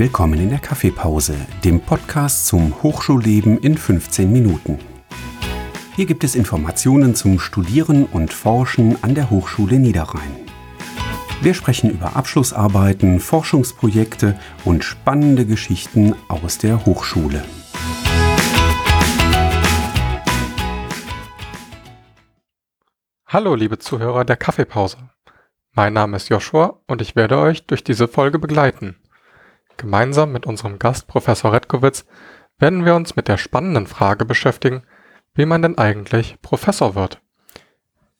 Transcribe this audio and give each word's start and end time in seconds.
Willkommen 0.00 0.38
in 0.38 0.50
der 0.50 0.60
Kaffeepause, 0.60 1.34
dem 1.64 1.80
Podcast 1.80 2.46
zum 2.46 2.84
Hochschulleben 2.84 3.58
in 3.58 3.76
15 3.76 4.32
Minuten. 4.32 4.78
Hier 5.96 6.06
gibt 6.06 6.22
es 6.22 6.36
Informationen 6.36 7.16
zum 7.16 7.40
Studieren 7.40 8.04
und 8.04 8.32
Forschen 8.32 9.02
an 9.02 9.16
der 9.16 9.28
Hochschule 9.28 9.80
Niederrhein. 9.80 10.36
Wir 11.42 11.52
sprechen 11.52 11.90
über 11.90 12.14
Abschlussarbeiten, 12.14 13.18
Forschungsprojekte 13.18 14.38
und 14.64 14.84
spannende 14.84 15.44
Geschichten 15.44 16.14
aus 16.28 16.58
der 16.58 16.86
Hochschule. 16.86 17.44
Hallo, 23.26 23.56
liebe 23.56 23.80
Zuhörer 23.80 24.24
der 24.24 24.36
Kaffeepause. 24.36 24.98
Mein 25.72 25.92
Name 25.92 26.18
ist 26.18 26.28
Joshua 26.28 26.78
und 26.86 27.02
ich 27.02 27.16
werde 27.16 27.36
euch 27.36 27.66
durch 27.66 27.82
diese 27.82 28.06
Folge 28.06 28.38
begleiten. 28.38 28.94
Gemeinsam 29.78 30.32
mit 30.32 30.44
unserem 30.44 30.78
Gast 30.78 31.06
Professor 31.06 31.52
Redkowitz 31.52 32.04
werden 32.58 32.84
wir 32.84 32.94
uns 32.94 33.16
mit 33.16 33.28
der 33.28 33.38
spannenden 33.38 33.86
Frage 33.86 34.24
beschäftigen, 34.24 34.82
wie 35.34 35.46
man 35.46 35.62
denn 35.62 35.78
eigentlich 35.78 36.36
Professor 36.42 36.94
wird. 36.94 37.22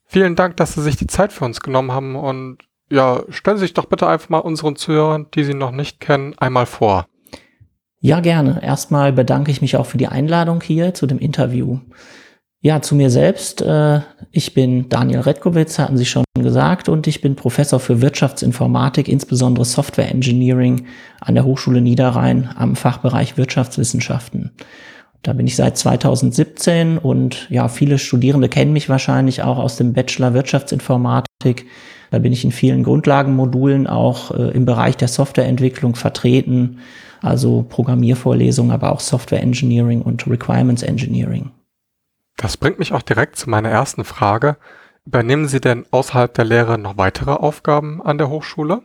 Vielen 0.07 0.37
Dank, 0.37 0.57
dass 0.57 0.75
Sie 0.75 0.83
sich 0.83 0.97
die 0.97 1.09
Zeit 1.09 1.33
für 1.33 1.45
uns 1.45 1.61
genommen 1.61 1.93
haben 1.93 2.17
und 2.17 2.59
ja, 2.91 3.23
stellen 3.29 3.59
Sie 3.59 3.65
sich 3.65 3.75
doch 3.75 3.85
bitte 3.85 4.07
einfach 4.07 4.31
mal 4.31 4.39
unseren 4.39 4.77
Zuhörern, 4.77 5.27
die 5.35 5.45
Sie 5.45 5.53
noch 5.53 5.73
nicht 5.73 6.01
kennen, 6.01 6.35
einmal 6.39 6.65
vor. 6.65 7.07
Ja, 8.01 8.21
gerne. 8.21 8.63
Erstmal 8.63 9.13
bedanke 9.13 9.51
ich 9.51 9.61
mich 9.61 9.77
auch 9.77 9.87
für 9.87 9.99
die 9.99 10.07
Einladung 10.07 10.61
hier 10.61 10.95
zu 10.95 11.07
dem 11.07 11.19
Interview. 11.19 11.81
Ja, 12.61 12.83
zu 12.83 12.97
mir 12.97 13.09
selbst. 13.09 13.63
Äh, 13.63 14.01
ich 14.33 14.53
bin 14.53 14.89
Daniel 14.89 15.21
Redkowitz, 15.21 15.79
hatten 15.79 15.97
Sie 15.97 16.07
schon 16.07 16.25
gesagt, 16.35 16.89
und 16.89 17.07
ich 17.07 17.21
bin 17.21 17.37
Professor 17.37 17.79
für 17.79 18.01
Wirtschaftsinformatik, 18.01 19.07
insbesondere 19.07 19.65
Software 19.65 20.11
Engineering 20.11 20.87
an 21.21 21.37
der 21.37 21.45
Hochschule 21.45 21.81
Niederrhein 21.81 22.51
am 22.57 22.75
Fachbereich 22.75 23.37
Wirtschaftswissenschaften. 23.37 24.51
Da 25.23 25.35
bin 25.35 25.47
ich 25.47 25.55
seit 25.55 25.77
2017 25.77 26.99
und 26.99 27.49
ja, 27.49 27.69
viele 27.69 27.99
Studierende 27.99 28.49
kennen 28.49 28.73
mich 28.73 28.89
wahrscheinlich 28.89 29.43
auch 29.43 29.59
aus 29.59 29.77
dem 29.77 29.93
Bachelor 29.93 30.35
Wirtschaftsinformatik. 30.35 31.67
Da 32.11 32.19
bin 32.19 32.33
ich 32.33 32.45
in 32.45 32.53
vielen 32.53 32.83
Grundlagenmodulen 32.83 33.87
auch 33.87 34.33
äh, 34.33 34.51
im 34.51 34.65
Bereich 34.65 34.97
der 34.97 35.09
Softwareentwicklung 35.09 35.95
vertreten, 35.95 36.79
also 37.21 37.65
Programmiervorlesungen, 37.69 38.73
aber 38.73 38.91
auch 38.93 39.01
Software 39.01 39.43
Engineering 39.43 40.03
und 40.03 40.27
Requirements 40.27 40.83
Engineering. 40.83 41.51
Das 42.39 42.57
bringt 42.57 42.79
mich 42.79 42.93
auch 42.93 43.03
direkt 43.03 43.37
zu 43.37 43.51
meiner 43.51 43.69
ersten 43.69 44.05
Frage. 44.05 44.57
Übernehmen 45.05 45.49
Sie 45.49 45.61
denn 45.61 45.85
außerhalb 45.91 46.33
der 46.33 46.45
Lehre 46.45 46.79
noch 46.79 46.97
weitere 46.97 47.33
Aufgaben 47.33 48.01
an 48.01 48.17
der 48.17 48.31
Hochschule? 48.31 48.83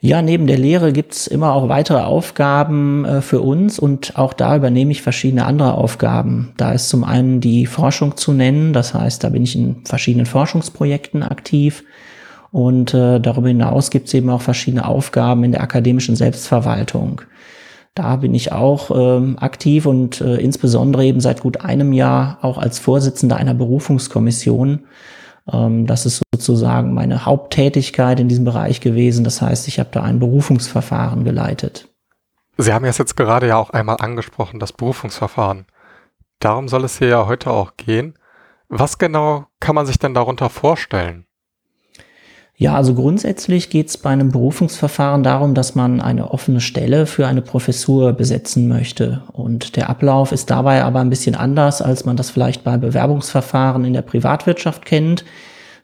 Ja, 0.00 0.20
neben 0.22 0.46
der 0.46 0.58
Lehre 0.58 0.92
gibt's 0.92 1.26
immer 1.26 1.52
auch 1.52 1.68
weitere 1.68 2.00
Aufgaben 2.00 3.04
äh, 3.04 3.22
für 3.22 3.40
uns 3.40 3.78
und 3.78 4.18
auch 4.18 4.32
da 4.34 4.56
übernehme 4.56 4.90
ich 4.90 5.02
verschiedene 5.02 5.46
andere 5.46 5.74
Aufgaben. 5.74 6.52
Da 6.56 6.72
ist 6.72 6.88
zum 6.88 7.04
einen 7.04 7.40
die 7.40 7.64
Forschung 7.64 8.16
zu 8.16 8.32
nennen, 8.32 8.72
das 8.72 8.92
heißt, 8.92 9.22
da 9.22 9.30
bin 9.30 9.44
ich 9.44 9.56
in 9.56 9.84
verschiedenen 9.84 10.26
Forschungsprojekten 10.26 11.22
aktiv 11.22 11.84
und 12.50 12.92
äh, 12.92 13.20
darüber 13.20 13.48
hinaus 13.48 13.90
gibt's 13.90 14.12
eben 14.14 14.30
auch 14.30 14.42
verschiedene 14.42 14.86
Aufgaben 14.86 15.44
in 15.44 15.52
der 15.52 15.62
akademischen 15.62 16.16
Selbstverwaltung. 16.16 17.22
Da 17.96 18.16
bin 18.16 18.34
ich 18.34 18.52
auch 18.52 18.90
ähm, 18.94 19.38
aktiv 19.40 19.86
und 19.86 20.20
äh, 20.20 20.36
insbesondere 20.36 21.06
eben 21.06 21.20
seit 21.20 21.40
gut 21.40 21.62
einem 21.62 21.94
Jahr 21.94 22.38
auch 22.42 22.58
als 22.58 22.78
Vorsitzender 22.78 23.36
einer 23.36 23.54
Berufungskommission. 23.54 24.84
Ähm, 25.50 25.86
das 25.86 26.04
ist 26.04 26.22
sozusagen 26.34 26.92
meine 26.92 27.24
Haupttätigkeit 27.24 28.20
in 28.20 28.28
diesem 28.28 28.44
Bereich 28.44 28.82
gewesen. 28.82 29.24
Das 29.24 29.40
heißt, 29.40 29.66
ich 29.66 29.78
habe 29.78 29.88
da 29.92 30.02
ein 30.02 30.18
Berufungsverfahren 30.18 31.24
geleitet. 31.24 31.88
Sie 32.58 32.70
haben 32.70 32.84
es 32.84 32.98
jetzt 32.98 33.16
gerade 33.16 33.48
ja 33.48 33.56
auch 33.56 33.70
einmal 33.70 33.96
angesprochen, 33.98 34.60
das 34.60 34.74
Berufungsverfahren. 34.74 35.64
Darum 36.38 36.68
soll 36.68 36.84
es 36.84 36.98
hier 36.98 37.08
ja 37.08 37.26
heute 37.26 37.50
auch 37.50 37.78
gehen. 37.78 38.18
Was 38.68 38.98
genau 38.98 39.46
kann 39.58 39.74
man 39.74 39.86
sich 39.86 39.98
denn 39.98 40.12
darunter 40.12 40.50
vorstellen? 40.50 41.25
Ja, 42.58 42.74
also 42.74 42.94
grundsätzlich 42.94 43.68
geht 43.68 43.88
es 43.88 43.98
bei 43.98 44.08
einem 44.08 44.30
Berufungsverfahren 44.32 45.22
darum, 45.22 45.52
dass 45.52 45.74
man 45.74 46.00
eine 46.00 46.30
offene 46.30 46.62
Stelle 46.62 47.04
für 47.04 47.26
eine 47.26 47.42
Professur 47.42 48.14
besetzen 48.14 48.66
möchte. 48.66 49.22
Und 49.32 49.76
der 49.76 49.90
Ablauf 49.90 50.32
ist 50.32 50.48
dabei 50.48 50.82
aber 50.82 51.00
ein 51.00 51.10
bisschen 51.10 51.34
anders, 51.34 51.82
als 51.82 52.06
man 52.06 52.16
das 52.16 52.30
vielleicht 52.30 52.64
bei 52.64 52.78
Bewerbungsverfahren 52.78 53.84
in 53.84 53.92
der 53.92 54.00
Privatwirtschaft 54.00 54.86
kennt. 54.86 55.26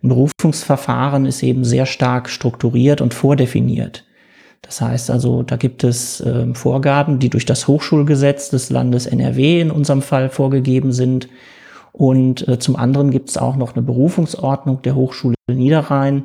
Ein 0.02 0.08
Berufungsverfahren 0.08 1.26
ist 1.26 1.42
eben 1.42 1.62
sehr 1.64 1.84
stark 1.84 2.30
strukturiert 2.30 3.02
und 3.02 3.12
vordefiniert. 3.12 4.04
Das 4.62 4.80
heißt 4.80 5.10
also, 5.10 5.42
da 5.42 5.56
gibt 5.56 5.84
es 5.84 6.22
äh, 6.22 6.54
Vorgaben, 6.54 7.18
die 7.18 7.28
durch 7.28 7.44
das 7.44 7.68
Hochschulgesetz 7.68 8.48
des 8.48 8.70
Landes 8.70 9.04
NRW 9.04 9.60
in 9.60 9.70
unserem 9.70 10.00
Fall 10.00 10.30
vorgegeben 10.30 10.92
sind. 10.92 11.28
Und 11.92 12.48
äh, 12.48 12.58
zum 12.58 12.76
anderen 12.76 13.10
gibt 13.10 13.28
es 13.28 13.36
auch 13.36 13.56
noch 13.56 13.74
eine 13.74 13.82
Berufungsordnung 13.82 14.80
der 14.80 14.94
Hochschule 14.94 15.34
Niederrhein 15.48 16.24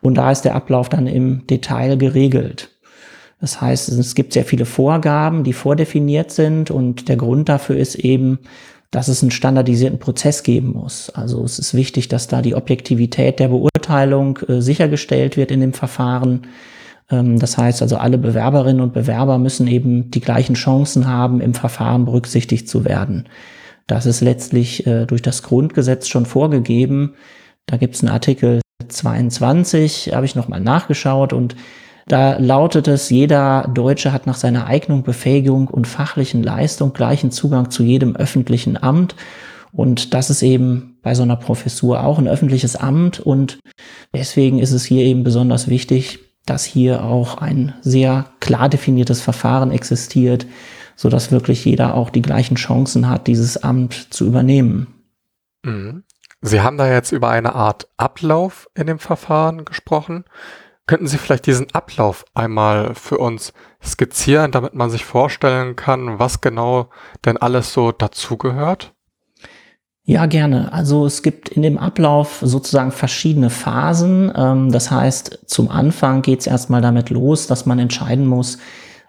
und 0.00 0.16
da 0.16 0.30
ist 0.30 0.42
der 0.42 0.54
Ablauf 0.54 0.88
dann 0.88 1.06
im 1.06 1.46
Detail 1.46 1.96
geregelt. 1.96 2.70
Das 3.40 3.60
heißt, 3.60 3.88
es 3.90 4.14
gibt 4.14 4.32
sehr 4.32 4.44
viele 4.44 4.64
Vorgaben, 4.64 5.44
die 5.44 5.52
vordefiniert 5.52 6.30
sind 6.32 6.70
und 6.70 7.08
der 7.08 7.16
Grund 7.16 7.48
dafür 7.48 7.76
ist 7.76 7.94
eben, 7.94 8.40
dass 8.90 9.08
es 9.08 9.22
einen 9.22 9.30
standardisierten 9.30 9.98
Prozess 9.98 10.42
geben 10.42 10.72
muss. 10.72 11.10
Also 11.10 11.44
es 11.44 11.58
ist 11.58 11.74
wichtig, 11.74 12.08
dass 12.08 12.26
da 12.26 12.42
die 12.42 12.54
Objektivität 12.54 13.38
der 13.38 13.48
Beurteilung 13.48 14.38
äh, 14.48 14.62
sichergestellt 14.62 15.36
wird 15.36 15.50
in 15.50 15.60
dem 15.60 15.74
Verfahren. 15.74 16.46
Ähm, 17.10 17.38
das 17.38 17.58
heißt 17.58 17.82
also, 17.82 17.98
alle 17.98 18.18
Bewerberinnen 18.18 18.80
und 18.80 18.94
Bewerber 18.94 19.38
müssen 19.38 19.66
eben 19.66 20.10
die 20.10 20.20
gleichen 20.20 20.54
Chancen 20.54 21.06
haben, 21.06 21.40
im 21.40 21.54
Verfahren 21.54 22.06
berücksichtigt 22.06 22.68
zu 22.68 22.84
werden. 22.84 23.28
Das 23.86 24.06
ist 24.06 24.20
letztlich 24.20 24.86
äh, 24.86 25.06
durch 25.06 25.22
das 25.22 25.42
Grundgesetz 25.42 26.08
schon 26.08 26.26
vorgegeben. 26.26 27.14
Da 27.66 27.76
gibt 27.76 27.94
es 27.94 28.02
einen 28.02 28.12
Artikel 28.12 28.60
22 28.86 30.12
habe 30.14 30.26
ich 30.26 30.34
nochmal 30.34 30.60
nachgeschaut 30.60 31.32
und 31.32 31.56
da 32.06 32.38
lautet 32.38 32.88
es, 32.88 33.10
jeder 33.10 33.70
Deutsche 33.74 34.12
hat 34.12 34.26
nach 34.26 34.36
seiner 34.36 34.66
Eignung, 34.66 35.02
Befähigung 35.02 35.68
und 35.68 35.86
fachlichen 35.86 36.42
Leistung 36.42 36.94
gleichen 36.94 37.30
Zugang 37.30 37.70
zu 37.70 37.82
jedem 37.82 38.16
öffentlichen 38.16 38.82
Amt. 38.82 39.14
Und 39.72 40.14
das 40.14 40.30
ist 40.30 40.42
eben 40.42 40.96
bei 41.02 41.14
so 41.14 41.22
einer 41.22 41.36
Professur 41.36 42.02
auch 42.02 42.18
ein 42.18 42.26
öffentliches 42.26 42.76
Amt. 42.76 43.20
Und 43.20 43.58
deswegen 44.14 44.58
ist 44.58 44.72
es 44.72 44.86
hier 44.86 45.04
eben 45.04 45.22
besonders 45.22 45.68
wichtig, 45.68 46.20
dass 46.46 46.64
hier 46.64 47.04
auch 47.04 47.36
ein 47.36 47.74
sehr 47.82 48.24
klar 48.40 48.70
definiertes 48.70 49.20
Verfahren 49.20 49.70
existiert, 49.70 50.46
so 50.96 51.10
dass 51.10 51.30
wirklich 51.30 51.62
jeder 51.66 51.94
auch 51.94 52.08
die 52.08 52.22
gleichen 52.22 52.54
Chancen 52.54 53.10
hat, 53.10 53.26
dieses 53.26 53.62
Amt 53.62 54.14
zu 54.14 54.24
übernehmen. 54.24 54.86
Mhm. 55.62 56.04
Sie 56.40 56.60
haben 56.60 56.76
da 56.76 56.88
jetzt 56.90 57.12
über 57.12 57.30
eine 57.30 57.54
Art 57.54 57.88
Ablauf 57.96 58.68
in 58.74 58.86
dem 58.86 58.98
Verfahren 58.98 59.64
gesprochen. 59.64 60.24
Könnten 60.86 61.06
Sie 61.06 61.18
vielleicht 61.18 61.46
diesen 61.46 61.70
Ablauf 61.74 62.24
einmal 62.32 62.94
für 62.94 63.18
uns 63.18 63.52
skizzieren, 63.84 64.52
damit 64.52 64.74
man 64.74 64.90
sich 64.90 65.04
vorstellen 65.04 65.76
kann, 65.76 66.18
was 66.18 66.40
genau 66.40 66.88
denn 67.24 67.36
alles 67.36 67.72
so 67.72 67.92
dazugehört? 67.92 68.94
Ja, 70.04 70.24
gerne. 70.24 70.72
Also 70.72 71.04
es 71.04 71.22
gibt 71.22 71.50
in 71.50 71.60
dem 71.60 71.76
Ablauf 71.76 72.38
sozusagen 72.40 72.92
verschiedene 72.92 73.50
Phasen. 73.50 74.32
Ähm, 74.34 74.72
das 74.72 74.90
heißt, 74.90 75.40
zum 75.44 75.68
Anfang 75.68 76.22
geht 76.22 76.40
es 76.40 76.46
erstmal 76.46 76.80
damit 76.80 77.10
los, 77.10 77.46
dass 77.46 77.66
man 77.66 77.78
entscheiden 77.78 78.26
muss, 78.26 78.56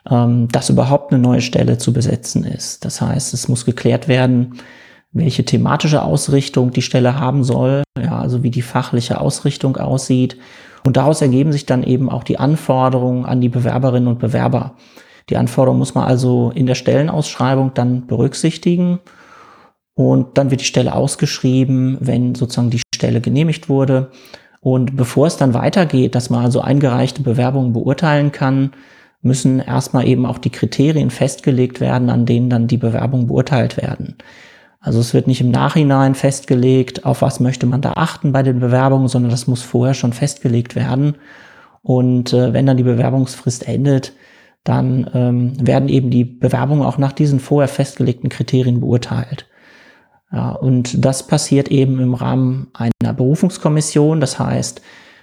ähm, 0.10 0.50
dass 0.50 0.70
überhaupt 0.70 1.14
eine 1.14 1.22
neue 1.22 1.40
Stelle 1.40 1.78
zu 1.78 1.94
besetzen 1.94 2.44
ist. 2.44 2.84
Das 2.84 3.00
heißt, 3.00 3.34
es 3.34 3.48
muss 3.48 3.64
geklärt 3.64 4.10
werden, 4.10 4.60
welche 5.12 5.44
thematische 5.44 6.04
Ausrichtung 6.04 6.72
die 6.72 6.82
Stelle 6.82 7.20
haben 7.20 7.44
soll, 7.44 7.84
ja, 7.98 8.20
also 8.20 8.44
wie 8.44 8.52
die 8.52 8.62
fachliche 8.62 9.20
Ausrichtung 9.20 9.78
aussieht. 9.78 10.38
Und 10.86 10.98
daraus 10.98 11.22
ergeben 11.22 11.52
sich 11.52 11.66
dann 11.66 11.84
eben 11.84 12.10
auch 12.10 12.24
die 12.24 12.40
Anforderungen 12.40 13.26
an 13.26 13.42
die 13.42 13.50
Bewerberinnen 13.50 14.08
und 14.08 14.20
Bewerber. 14.20 14.76
Die 15.30 15.38
Anforderungen 15.38 15.80
muss 15.80 15.96
man 15.96 16.06
also 16.06 16.52
in 16.54 16.66
der 16.66 16.76
Stellenausschreibung 16.76 17.74
dann 17.74 18.08
berücksichtigen. 18.08 19.00
Und 19.94 20.38
dann 20.38 20.50
wird 20.52 20.62
die 20.62 20.66
Stelle 20.66 20.94
ausgeschrieben, 20.94 21.98
wenn 22.00 22.34
sozusagen 22.36 22.70
die 22.70 22.82
Stelle 22.96 23.20
genehmigt 23.20 23.68
wurde. 23.68 24.12
Und 24.62 24.96
bevor 24.96 25.28
es 25.28 25.38
dann 25.38 25.54
weitergeht, 25.54 26.16
dass 26.16 26.30
man 26.30 26.44
also 26.44 26.62
eingereichte 26.62 27.22
Bewerbungen 27.22 27.74
beurteilen 27.74 28.32
kann, 28.32 28.72
müssen 29.22 29.60
erstmal 29.60 30.08
eben 30.08 30.26
auch 30.26 30.38
die 30.38 30.52
Kriterien 30.52 31.10
festgelegt 31.10 31.82
werden, 31.82 32.10
an 32.10 32.26
denen 32.26 32.50
dann 32.50 32.68
die 32.68 32.78
Bewerbungen 32.78 33.28
beurteilt 33.28 33.78
werden. 33.78 34.16
Also 34.80 35.00
es 35.00 35.14
wird 35.14 35.28
nicht 35.28 35.42
im 35.42 35.52
Nachhinein 35.52 36.16
festgelegt, 36.16 37.06
auf 37.06 37.22
was 37.22 37.40
möchte 37.40 37.66
man 37.66 37.82
da 37.82 37.94
achten 37.94 38.32
bei 38.32 38.44
den 38.44 38.60
Bewerbungen, 38.60 39.10
sondern 39.10 39.32
das 39.32 39.48
muss 39.48 39.62
vorher 39.62 39.94
schon 39.94 40.14
festgelegt 40.14 40.76
werden. 40.76 41.16
Und 41.82 42.34
äh, 42.34 42.54
wenn 42.54 42.66
dann 42.66 42.78
die 42.78 42.84
Bewerbungsfrist 42.84 43.68
endet, 43.68 44.14
dann 44.64 45.10
ähm, 45.14 45.66
werden 45.66 45.90
eben 45.90 46.10
die 46.10 46.26
Bewerbungen 46.26 46.84
auch 46.84 46.98
nach 46.98 47.14
diesen 47.14 47.40
vorher 47.40 47.68
festgelegten 47.68 48.30
Kriterien 48.30 48.80
beurteilt. 48.82 49.48
Ja, 50.32 50.52
und 50.52 51.04
das 51.04 51.26
passiert 51.28 51.70
eben 51.70 52.00
im 52.00 52.14
Rahmen 52.14 52.68
einer 52.74 53.14
Berufungskommission. 53.14 54.22
Das 54.22 54.38
heißt, 54.40 54.82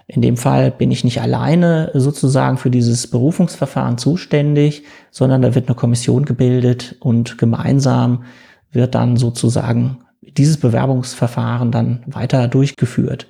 In 0.09 0.23
dem 0.23 0.37
Fall 0.37 0.71
bin 0.71 0.93
ich 0.93 1.03
nicht 1.03 1.21
alleine 1.21 1.91
sozusagen 1.95 2.59
für 2.59 2.71
dieses 2.71 3.11
Berufungsverfahren 3.11 3.99
zuständig, 3.99 4.85
sondern 5.11 5.43
da 5.43 5.55
wird 5.55 5.69
eine 5.69 5.75
Kommission 5.75 6.25
gebildet 6.25 6.97
und 7.01 7.39
gemeinsam 7.39 8.23
wird 8.73 8.95
dann 8.95 9.17
sozusagen 9.17 9.99
dieses 10.21 10.59
Bewerbungsverfahren 10.59 11.71
dann 11.71 12.03
weiter 12.07 12.49
durchgeführt. 12.49 13.27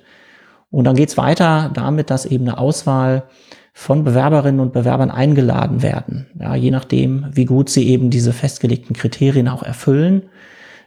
Und 0.69 0.83
dann 0.83 0.95
geht's 0.95 1.17
weiter 1.17 1.71
damit, 1.73 2.09
dass 2.09 2.25
eben 2.25 2.47
eine 2.47 2.57
Auswahl 2.57 3.23
von 3.73 4.03
Bewerberinnen 4.03 4.59
und 4.59 4.73
Bewerbern 4.73 5.11
eingeladen 5.11 5.81
werden. 5.83 6.27
Ja, 6.39 6.55
je 6.55 6.71
nachdem, 6.71 7.27
wie 7.31 7.45
gut 7.45 7.69
sie 7.69 7.87
eben 7.87 8.09
diese 8.09 8.33
festgelegten 8.33 8.95
Kriterien 8.95 9.47
auch 9.47 9.63
erfüllen. 9.63 10.23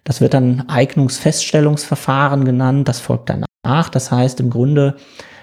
Das 0.04 0.20
wird 0.20 0.34
dann 0.34 0.68
Eignungsfeststellungsverfahren 0.68 2.44
genannt. 2.44 2.88
Das 2.88 3.00
folgt 3.00 3.30
danach. 3.30 3.88
Das 3.90 4.10
heißt 4.10 4.40
im 4.40 4.50
Grunde, 4.50 4.96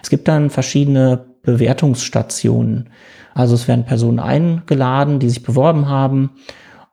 es 0.04 0.10
gibt 0.10 0.28
dann 0.28 0.50
verschiedene 0.50 1.26
Bewertungsstationen. 1.42 2.90
Also 3.34 3.56
es 3.56 3.68
werden 3.68 3.86
Personen 3.86 4.20
eingeladen, 4.20 5.20
die 5.20 5.30
sich 5.30 5.44
beworben 5.44 5.88
haben. 5.88 6.32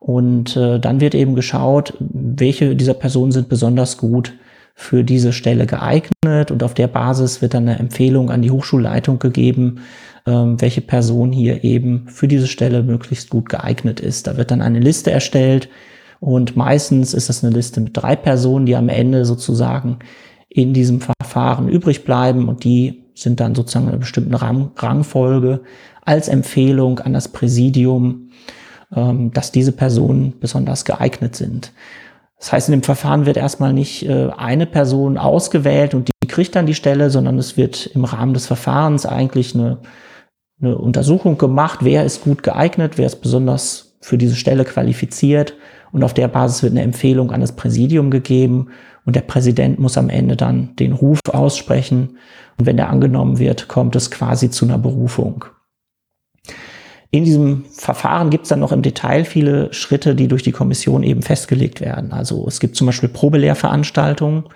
Und 0.04 0.54
äh, 0.54 0.78
dann 0.78 1.00
wird 1.00 1.14
eben 1.14 1.34
geschaut, 1.34 1.94
welche 1.98 2.76
dieser 2.76 2.92
Personen 2.92 3.32
sind 3.32 3.48
besonders 3.48 3.96
gut 3.96 4.34
für 4.74 5.02
diese 5.02 5.32
Stelle 5.32 5.64
geeignet. 5.64 6.50
Und 6.50 6.62
auf 6.62 6.74
der 6.74 6.88
Basis 6.88 7.40
wird 7.40 7.54
dann 7.54 7.66
eine 7.66 7.78
Empfehlung 7.78 8.30
an 8.30 8.42
die 8.42 8.50
Hochschulleitung 8.50 9.18
gegeben, 9.18 9.80
ähm, 10.26 10.60
welche 10.60 10.82
Person 10.82 11.32
hier 11.32 11.64
eben 11.64 12.06
für 12.08 12.28
diese 12.28 12.48
Stelle 12.48 12.82
möglichst 12.82 13.30
gut 13.30 13.48
geeignet 13.48 13.98
ist. 13.98 14.26
Da 14.26 14.36
wird 14.36 14.50
dann 14.50 14.60
eine 14.60 14.78
Liste 14.78 15.10
erstellt 15.10 15.70
und 16.20 16.54
meistens 16.54 17.14
ist 17.14 17.30
das 17.30 17.42
eine 17.42 17.54
Liste 17.54 17.80
mit 17.80 17.96
drei 17.96 18.14
Personen, 18.14 18.66
die 18.66 18.76
am 18.76 18.90
Ende 18.90 19.24
sozusagen 19.24 20.00
in 20.50 20.74
diesem 20.74 21.00
Verfahren 21.00 21.66
übrig 21.66 22.04
bleiben. 22.04 22.48
Und 22.48 22.64
die 22.64 23.04
sind 23.14 23.40
dann 23.40 23.54
sozusagen 23.54 23.86
in 23.86 23.92
einer 23.92 24.00
bestimmten 24.00 24.34
Rang 24.34 24.72
Rangfolge 24.76 25.62
als 26.02 26.28
Empfehlung 26.28 26.98
an 26.98 27.14
das 27.14 27.28
Präsidium, 27.28 28.28
dass 28.90 29.52
diese 29.52 29.72
Personen 29.72 30.34
besonders 30.40 30.84
geeignet 30.84 31.36
sind. 31.36 31.72
Das 32.38 32.52
heißt, 32.52 32.68
in 32.68 32.72
dem 32.72 32.82
Verfahren 32.82 33.26
wird 33.26 33.36
erstmal 33.36 33.72
nicht 33.72 34.06
äh, 34.06 34.28
eine 34.36 34.66
Person 34.66 35.16
ausgewählt 35.16 35.94
und 35.94 36.08
die 36.08 36.28
kriegt 36.28 36.54
dann 36.54 36.66
die 36.66 36.74
Stelle, 36.74 37.08
sondern 37.08 37.38
es 37.38 37.56
wird 37.56 37.86
im 37.86 38.04
Rahmen 38.04 38.34
des 38.34 38.46
Verfahrens 38.46 39.06
eigentlich 39.06 39.54
eine, 39.54 39.78
eine 40.60 40.76
Untersuchung 40.76 41.38
gemacht, 41.38 41.80
wer 41.82 42.04
ist 42.04 42.22
gut 42.22 42.42
geeignet, 42.42 42.98
wer 42.98 43.06
ist 43.06 43.22
besonders 43.22 43.96
für 44.02 44.18
diese 44.18 44.36
Stelle 44.36 44.64
qualifiziert 44.64 45.54
und 45.92 46.04
auf 46.04 46.12
der 46.12 46.28
Basis 46.28 46.62
wird 46.62 46.72
eine 46.72 46.82
Empfehlung 46.82 47.30
an 47.30 47.40
das 47.40 47.56
Präsidium 47.56 48.10
gegeben 48.10 48.68
und 49.06 49.16
der 49.16 49.22
Präsident 49.22 49.78
muss 49.78 49.96
am 49.96 50.10
Ende 50.10 50.36
dann 50.36 50.76
den 50.76 50.92
Ruf 50.92 51.20
aussprechen 51.32 52.18
und 52.58 52.66
wenn 52.66 52.76
der 52.76 52.90
angenommen 52.90 53.38
wird, 53.38 53.68
kommt 53.68 53.96
es 53.96 54.10
quasi 54.10 54.50
zu 54.50 54.66
einer 54.66 54.78
Berufung. 54.78 55.46
In 57.14 57.22
diesem 57.22 57.64
Verfahren 57.70 58.30
gibt 58.30 58.42
es 58.42 58.48
dann 58.48 58.58
noch 58.58 58.72
im 58.72 58.82
Detail 58.82 59.24
viele 59.24 59.72
Schritte, 59.72 60.16
die 60.16 60.26
durch 60.26 60.42
die 60.42 60.50
Kommission 60.50 61.04
eben 61.04 61.22
festgelegt 61.22 61.80
werden. 61.80 62.12
Also 62.12 62.44
es 62.48 62.58
gibt 62.58 62.74
zum 62.74 62.88
Beispiel 62.88 63.08
Probelehrveranstaltungen. 63.08 64.46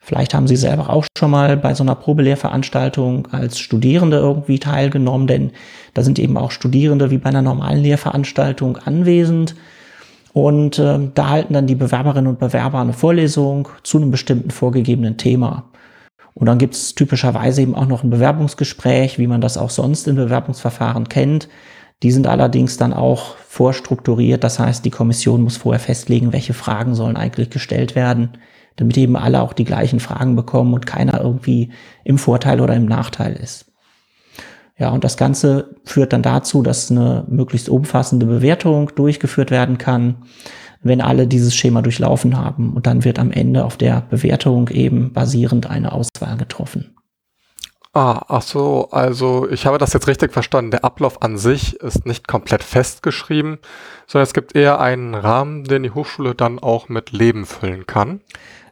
Vielleicht 0.00 0.32
haben 0.32 0.48
Sie 0.48 0.56
selber 0.56 0.88
auch 0.88 1.04
schon 1.18 1.30
mal 1.30 1.58
bei 1.58 1.74
so 1.74 1.82
einer 1.82 1.94
Probelehrveranstaltung 1.94 3.28
als 3.30 3.58
Studierende 3.58 4.16
irgendwie 4.16 4.58
teilgenommen, 4.58 5.26
denn 5.26 5.50
da 5.92 6.02
sind 6.02 6.18
eben 6.18 6.38
auch 6.38 6.50
Studierende 6.50 7.10
wie 7.10 7.18
bei 7.18 7.28
einer 7.28 7.42
normalen 7.42 7.82
Lehrveranstaltung 7.82 8.78
anwesend. 8.78 9.54
Und 10.32 10.78
äh, 10.78 11.10
da 11.12 11.28
halten 11.28 11.52
dann 11.52 11.66
die 11.66 11.74
Bewerberinnen 11.74 12.28
und 12.28 12.38
Bewerber 12.38 12.80
eine 12.80 12.94
Vorlesung 12.94 13.68
zu 13.82 13.98
einem 13.98 14.10
bestimmten 14.10 14.50
vorgegebenen 14.50 15.18
Thema. 15.18 15.64
Und 16.32 16.46
dann 16.46 16.56
gibt 16.56 16.72
es 16.72 16.94
typischerweise 16.94 17.60
eben 17.60 17.74
auch 17.74 17.86
noch 17.86 18.02
ein 18.02 18.08
Bewerbungsgespräch, 18.08 19.18
wie 19.18 19.26
man 19.26 19.42
das 19.42 19.58
auch 19.58 19.68
sonst 19.68 20.08
in 20.08 20.16
Bewerbungsverfahren 20.16 21.10
kennt. 21.10 21.50
Die 22.02 22.12
sind 22.12 22.26
allerdings 22.26 22.76
dann 22.76 22.92
auch 22.92 23.36
vorstrukturiert. 23.36 24.44
Das 24.44 24.58
heißt, 24.58 24.84
die 24.84 24.90
Kommission 24.90 25.42
muss 25.42 25.56
vorher 25.56 25.80
festlegen, 25.80 26.32
welche 26.32 26.54
Fragen 26.54 26.94
sollen 26.94 27.16
eigentlich 27.16 27.50
gestellt 27.50 27.94
werden, 27.96 28.38
damit 28.76 28.96
eben 28.96 29.16
alle 29.16 29.42
auch 29.42 29.52
die 29.52 29.64
gleichen 29.64 29.98
Fragen 29.98 30.36
bekommen 30.36 30.74
und 30.74 30.86
keiner 30.86 31.20
irgendwie 31.20 31.70
im 32.04 32.18
Vorteil 32.18 32.60
oder 32.60 32.74
im 32.74 32.86
Nachteil 32.86 33.32
ist. 33.34 33.66
Ja, 34.78 34.90
und 34.90 35.02
das 35.02 35.16
Ganze 35.16 35.74
führt 35.84 36.12
dann 36.12 36.22
dazu, 36.22 36.62
dass 36.62 36.90
eine 36.90 37.24
möglichst 37.28 37.68
umfassende 37.68 38.26
Bewertung 38.26 38.92
durchgeführt 38.94 39.50
werden 39.50 39.76
kann, 39.76 40.18
wenn 40.82 41.00
alle 41.00 41.26
dieses 41.26 41.56
Schema 41.56 41.82
durchlaufen 41.82 42.36
haben. 42.36 42.74
Und 42.74 42.86
dann 42.86 43.04
wird 43.04 43.18
am 43.18 43.32
Ende 43.32 43.64
auf 43.64 43.76
der 43.76 44.02
Bewertung 44.02 44.68
eben 44.68 45.12
basierend 45.12 45.68
eine 45.68 45.90
Auswahl 45.90 46.36
getroffen. 46.36 46.94
Ah, 47.94 48.22
ach 48.28 48.42
so, 48.42 48.88
also 48.90 49.48
ich 49.50 49.64
habe 49.66 49.78
das 49.78 49.94
jetzt 49.94 50.06
richtig 50.08 50.32
verstanden. 50.32 50.70
Der 50.70 50.84
Ablauf 50.84 51.22
an 51.22 51.38
sich 51.38 51.74
ist 51.80 52.06
nicht 52.06 52.28
komplett 52.28 52.62
festgeschrieben, 52.62 53.58
sondern 54.06 54.24
es 54.24 54.34
gibt 54.34 54.54
eher 54.54 54.78
einen 54.78 55.14
Rahmen, 55.14 55.64
den 55.64 55.82
die 55.82 55.90
Hochschule 55.90 56.34
dann 56.34 56.58
auch 56.58 56.88
mit 56.88 57.12
Leben 57.12 57.46
füllen 57.46 57.86
kann. 57.86 58.20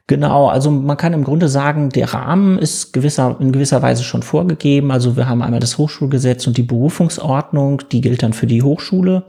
Genau, 0.09 0.49
also 0.49 0.71
man 0.71 0.97
kann 0.97 1.15
im 1.15 1.25
Grunde 1.25 1.49
sagen, 1.49 1.89
der 1.89 2.15
Rahmen 2.15 2.59
ist 2.59 2.93
gewisser, 2.93 3.37
in 3.41 3.51
gewisser 3.51 3.83
Weise 3.83 4.05
schon 4.05 4.23
vorgegeben. 4.23 4.93
Also 4.93 5.17
wir 5.17 5.29
haben 5.29 5.43
einmal 5.43 5.59
das 5.59 5.79
Hochschulgesetz 5.79 6.47
und 6.47 6.57
die 6.57 6.63
Berufungsordnung, 6.63 7.83
die 7.91 8.03
gilt 8.03 8.23
dann 8.23 8.33
für 8.33 8.47
die 8.47 8.63
Hochschule. 8.63 9.25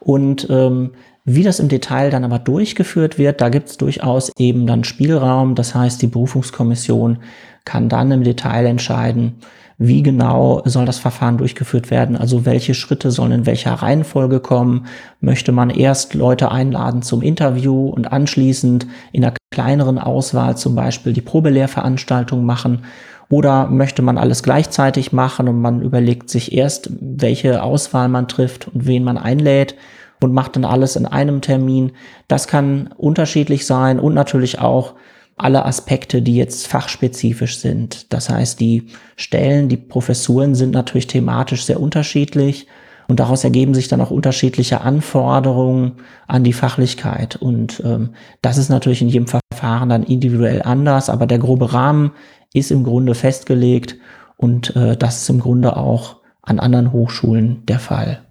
Und 0.00 0.48
ähm, 0.50 0.92
wie 1.24 1.44
das 1.44 1.60
im 1.60 1.68
Detail 1.68 2.10
dann 2.10 2.24
aber 2.24 2.40
durchgeführt 2.40 3.18
wird, 3.18 3.40
da 3.40 3.50
gibt 3.50 3.68
es 3.68 3.76
durchaus 3.76 4.32
eben 4.36 4.66
dann 4.66 4.82
Spielraum. 4.82 5.54
Das 5.54 5.76
heißt, 5.76 6.02
die 6.02 6.08
Berufungskommission 6.08 7.18
kann 7.66 7.90
dann 7.90 8.10
im 8.10 8.24
Detail 8.24 8.64
entscheiden, 8.64 9.34
wie 9.78 10.02
genau 10.02 10.62
soll 10.64 10.86
das 10.86 10.98
Verfahren 10.98 11.36
durchgeführt 11.36 11.90
werden, 11.90 12.16
also 12.16 12.46
welche 12.46 12.72
Schritte 12.72 13.10
sollen 13.10 13.32
in 13.32 13.46
welcher 13.46 13.74
Reihenfolge 13.74 14.40
kommen. 14.40 14.86
Möchte 15.20 15.52
man 15.52 15.68
erst 15.68 16.14
Leute 16.14 16.50
einladen 16.50 17.02
zum 17.02 17.20
Interview 17.20 17.88
und 17.90 18.10
anschließend 18.10 18.86
in 19.12 19.22
einer 19.22 19.34
kleineren 19.50 19.98
Auswahl 19.98 20.56
zum 20.56 20.74
Beispiel 20.74 21.12
die 21.12 21.20
Probelehrveranstaltung 21.20 22.46
machen 22.46 22.84
oder 23.28 23.66
möchte 23.66 24.00
man 24.00 24.16
alles 24.16 24.42
gleichzeitig 24.42 25.12
machen 25.12 25.48
und 25.48 25.60
man 25.60 25.82
überlegt 25.82 26.30
sich 26.30 26.52
erst, 26.52 26.90
welche 27.00 27.62
Auswahl 27.62 28.08
man 28.08 28.28
trifft 28.28 28.68
und 28.68 28.86
wen 28.86 29.04
man 29.04 29.18
einlädt 29.18 29.74
und 30.22 30.32
macht 30.32 30.56
dann 30.56 30.64
alles 30.64 30.96
in 30.96 31.04
einem 31.04 31.42
Termin. 31.42 31.92
Das 32.28 32.48
kann 32.48 32.90
unterschiedlich 32.96 33.66
sein 33.66 34.00
und 34.00 34.14
natürlich 34.14 34.58
auch 34.60 34.94
alle 35.36 35.64
Aspekte, 35.64 36.22
die 36.22 36.36
jetzt 36.36 36.66
fachspezifisch 36.66 37.58
sind. 37.58 38.12
Das 38.12 38.30
heißt, 38.30 38.58
die 38.58 38.88
Stellen, 39.16 39.68
die 39.68 39.76
Professuren 39.76 40.54
sind 40.54 40.72
natürlich 40.72 41.06
thematisch 41.06 41.64
sehr 41.64 41.80
unterschiedlich 41.80 42.66
und 43.08 43.20
daraus 43.20 43.44
ergeben 43.44 43.74
sich 43.74 43.88
dann 43.88 44.00
auch 44.00 44.10
unterschiedliche 44.10 44.80
Anforderungen 44.80 45.96
an 46.26 46.42
die 46.42 46.54
Fachlichkeit. 46.54 47.36
Und 47.36 47.82
ähm, 47.84 48.14
das 48.40 48.56
ist 48.56 48.70
natürlich 48.70 49.02
in 49.02 49.08
jedem 49.08 49.28
Verfahren 49.28 49.90
dann 49.90 50.02
individuell 50.02 50.62
anders, 50.62 51.10
aber 51.10 51.26
der 51.26 51.38
grobe 51.38 51.72
Rahmen 51.72 52.12
ist 52.54 52.70
im 52.70 52.82
Grunde 52.82 53.14
festgelegt 53.14 53.96
und 54.36 54.74
äh, 54.74 54.96
das 54.96 55.22
ist 55.22 55.28
im 55.28 55.40
Grunde 55.40 55.76
auch 55.76 56.16
an 56.42 56.58
anderen 56.60 56.92
Hochschulen 56.92 57.64
der 57.66 57.78
Fall. 57.78 58.25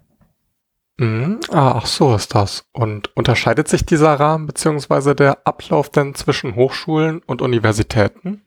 Mhm. 0.98 1.40
Ah, 1.50 1.74
ach 1.76 1.86
so 1.86 2.14
ist 2.14 2.34
das. 2.34 2.64
Und 2.72 3.14
unterscheidet 3.16 3.68
sich 3.68 3.84
dieser 3.84 4.14
Rahmen 4.14 4.46
beziehungsweise 4.46 5.14
der 5.14 5.46
Ablauf 5.46 5.90
denn 5.90 6.14
zwischen 6.14 6.56
Hochschulen 6.56 7.20
und 7.26 7.42
Universitäten? 7.42 8.42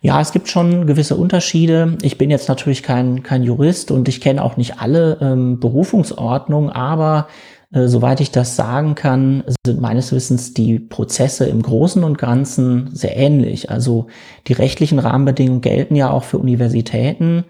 Ja, 0.00 0.20
es 0.20 0.32
gibt 0.32 0.48
schon 0.48 0.86
gewisse 0.86 1.16
Unterschiede. 1.16 1.96
Ich 2.02 2.18
bin 2.18 2.30
jetzt 2.30 2.48
natürlich 2.48 2.82
kein, 2.82 3.22
kein 3.22 3.42
Jurist 3.42 3.90
und 3.90 4.08
ich 4.08 4.20
kenne 4.20 4.42
auch 4.42 4.56
nicht 4.56 4.80
alle 4.80 5.18
ähm, 5.22 5.60
Berufungsordnungen, 5.60 6.68
aber 6.68 7.28
äh, 7.72 7.86
soweit 7.86 8.20
ich 8.20 8.30
das 8.30 8.54
sagen 8.54 8.96
kann, 8.96 9.44
sind 9.64 9.80
meines 9.80 10.12
Wissens 10.12 10.52
die 10.52 10.78
Prozesse 10.78 11.46
im 11.46 11.62
Großen 11.62 12.04
und 12.04 12.18
Ganzen 12.18 12.94
sehr 12.94 13.16
ähnlich. 13.16 13.70
Also 13.70 14.08
die 14.46 14.52
rechtlichen 14.52 14.98
Rahmenbedingungen 14.98 15.62
gelten 15.62 15.96
ja 15.96 16.10
auch 16.10 16.24
für 16.24 16.38
Universitäten 16.38 17.44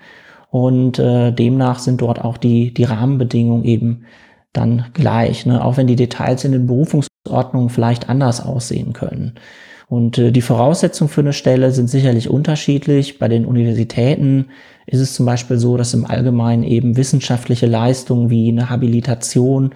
und 0.54 1.00
äh, 1.00 1.32
demnach 1.32 1.80
sind 1.80 2.00
dort 2.00 2.24
auch 2.24 2.36
die, 2.36 2.72
die 2.72 2.84
Rahmenbedingungen 2.84 3.64
eben 3.64 4.04
dann 4.52 4.84
gleich, 4.94 5.46
ne? 5.46 5.64
auch 5.64 5.76
wenn 5.76 5.88
die 5.88 5.96
Details 5.96 6.44
in 6.44 6.52
den 6.52 6.68
Berufungsordnungen 6.68 7.70
vielleicht 7.70 8.08
anders 8.08 8.40
aussehen 8.40 8.92
können. 8.92 9.32
Und 9.88 10.16
äh, 10.16 10.30
die 10.30 10.42
Voraussetzungen 10.42 11.10
für 11.10 11.22
eine 11.22 11.32
Stelle 11.32 11.72
sind 11.72 11.90
sicherlich 11.90 12.30
unterschiedlich. 12.30 13.18
Bei 13.18 13.26
den 13.26 13.46
Universitäten 13.46 14.46
ist 14.86 15.00
es 15.00 15.14
zum 15.14 15.26
Beispiel 15.26 15.58
so, 15.58 15.76
dass 15.76 15.92
im 15.92 16.06
Allgemeinen 16.06 16.62
eben 16.62 16.96
wissenschaftliche 16.96 17.66
Leistungen 17.66 18.30
wie 18.30 18.48
eine 18.48 18.70
Habilitation 18.70 19.74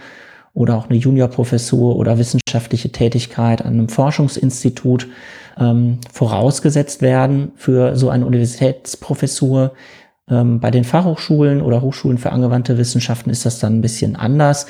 oder 0.54 0.76
auch 0.76 0.88
eine 0.88 0.98
Juniorprofessur 0.98 1.96
oder 1.96 2.18
wissenschaftliche 2.18 2.92
Tätigkeit 2.92 3.62
an 3.64 3.72
einem 3.72 3.88
Forschungsinstitut 3.88 5.08
ähm, 5.58 5.98
vorausgesetzt 6.12 7.02
werden 7.02 7.50
für 7.56 7.96
so 7.96 8.10
eine 8.10 8.26
Universitätsprofessur. 8.26 9.72
Ähm, 10.30 10.60
bei 10.60 10.70
den 10.70 10.84
Fachhochschulen 10.84 11.62
oder 11.62 11.82
Hochschulen 11.82 12.18
für 12.18 12.32
angewandte 12.32 12.78
Wissenschaften 12.78 13.30
ist 13.30 13.46
das 13.46 13.58
dann 13.58 13.78
ein 13.78 13.82
bisschen 13.82 14.16
anders. 14.16 14.66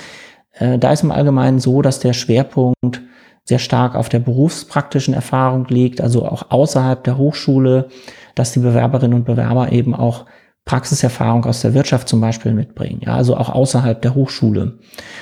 Äh, 0.53 0.79
da 0.79 0.93
ist 0.93 1.03
im 1.03 1.11
Allgemeinen 1.11 1.59
so, 1.59 1.83
dass 1.83 2.01
der 2.01 2.13
Schwerpunkt 2.13 3.03
sehr 3.45 3.59
stark 3.59 3.95
auf 3.95 4.09
der 4.11 4.19
berufspraktischen 4.19 5.15
Erfahrung 5.15 5.67
liegt, 5.69 6.01
also 6.03 6.27
auch 6.27 6.51
außerhalb 6.51 7.03
der 7.03 7.17
Hochschule, 7.17 7.89
dass 8.35 8.53
die 8.53 8.59
Bewerberinnen 8.59 9.15
und 9.15 9.25
Bewerber 9.25 9.73
eben 9.73 9.95
auch 9.95 10.27
Praxiserfahrung 10.67 11.47
aus 11.47 11.63
der 11.63 11.73
Wirtschaft 11.73 12.09
zum 12.09 12.21
Beispiel 12.21 12.53
mitbringen, 12.53 13.01
ja, 13.03 13.15
also 13.15 13.39
auch 13.39 13.49
außerhalb 13.49 14.03
der 14.03 14.15
Hochschule. 14.15 14.79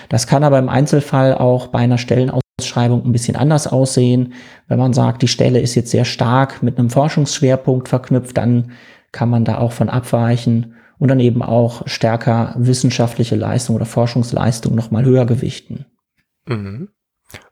Das 0.08 0.26
kann 0.26 0.42
aber 0.42 0.58
im 0.58 0.68
Einzelfall 0.68 1.34
auch 1.34 1.68
bei 1.68 1.78
einer 1.78 1.98
Stellenausschreibung 1.98 3.04
ein 3.04 3.12
bisschen 3.12 3.36
anders 3.36 3.68
aussehen. 3.68 4.34
Wenn 4.66 4.80
man 4.80 4.92
sagt, 4.92 5.22
die 5.22 5.28
Stelle 5.28 5.60
ist 5.60 5.76
jetzt 5.76 5.92
sehr 5.92 6.04
stark 6.04 6.64
mit 6.64 6.80
einem 6.80 6.90
Forschungsschwerpunkt 6.90 7.88
verknüpft, 7.88 8.36
dann 8.36 8.72
kann 9.16 9.30
man 9.30 9.46
da 9.46 9.56
auch 9.56 9.72
von 9.72 9.88
abweichen 9.88 10.74
und 10.98 11.08
dann 11.08 11.20
eben 11.20 11.42
auch 11.42 11.88
stärker 11.88 12.54
wissenschaftliche 12.58 13.34
Leistung 13.34 13.74
oder 13.74 13.86
Forschungsleistung 13.86 14.74
nochmal 14.74 15.06
höher 15.06 15.24
gewichten. 15.24 15.86
Mhm. 16.46 16.90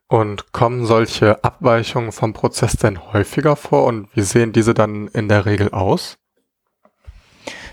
Und 0.07 0.53
kommen 0.53 0.85
solche 0.85 1.43
Abweichungen 1.43 2.13
vom 2.13 2.35
Prozess 2.35 2.77
denn 2.77 3.13
häufiger 3.15 3.57
vor 3.57 3.87
und 3.87 4.15
wie 4.15 4.21
sehen 4.21 4.53
diese 4.53 4.75
dann 4.75 5.09
in 5.09 5.31
der 5.31 5.47
Regel 5.47 5.71
aus? 5.71 6.19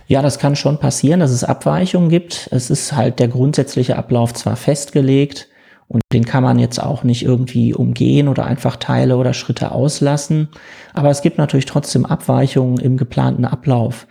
Ja, 0.07 0.21
das 0.21 0.39
kann 0.39 0.55
schon 0.55 0.79
passieren, 0.79 1.19
dass 1.19 1.31
es 1.31 1.43
Abweichungen 1.43 2.09
gibt. 2.09 2.47
Es 2.51 2.69
ist 2.69 2.93
halt 2.93 3.19
der 3.19 3.27
grundsätzliche 3.27 3.97
Ablauf 3.97 4.33
zwar 4.33 4.55
festgelegt 4.55 5.49
und 5.91 6.01
den 6.13 6.23
kann 6.23 6.41
man 6.41 6.57
jetzt 6.57 6.81
auch 6.81 7.03
nicht 7.03 7.25
irgendwie 7.25 7.73
umgehen 7.73 8.29
oder 8.29 8.45
einfach 8.45 8.77
Teile 8.77 9.17
oder 9.17 9.33
Schritte 9.33 9.73
auslassen, 9.73 10.47
aber 10.93 11.09
es 11.09 11.21
gibt 11.21 11.37
natürlich 11.37 11.65
trotzdem 11.65 12.05
Abweichungen 12.05 12.77
im 12.77 12.95
geplanten 12.95 13.43
Ablauf. 13.43 14.07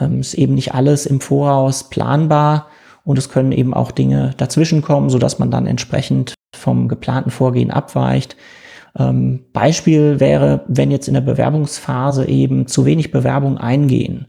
Ähm, 0.00 0.18
ist 0.18 0.34
eben 0.34 0.54
nicht 0.54 0.74
alles 0.74 1.06
im 1.06 1.20
Voraus 1.20 1.88
planbar 1.88 2.66
und 3.04 3.16
es 3.16 3.28
können 3.28 3.52
eben 3.52 3.74
auch 3.74 3.92
Dinge 3.92 4.32
dazwischenkommen, 4.38 5.08
so 5.08 5.18
dass 5.18 5.38
man 5.38 5.52
dann 5.52 5.68
entsprechend 5.68 6.34
vom 6.52 6.88
geplanten 6.88 7.30
Vorgehen 7.30 7.70
abweicht. 7.70 8.36
Ähm, 8.98 9.44
Beispiel 9.52 10.18
wäre, 10.18 10.64
wenn 10.66 10.90
jetzt 10.90 11.06
in 11.06 11.14
der 11.14 11.20
Bewerbungsphase 11.20 12.26
eben 12.26 12.66
zu 12.66 12.86
wenig 12.86 13.12
Bewerbungen 13.12 13.58
eingehen 13.58 14.26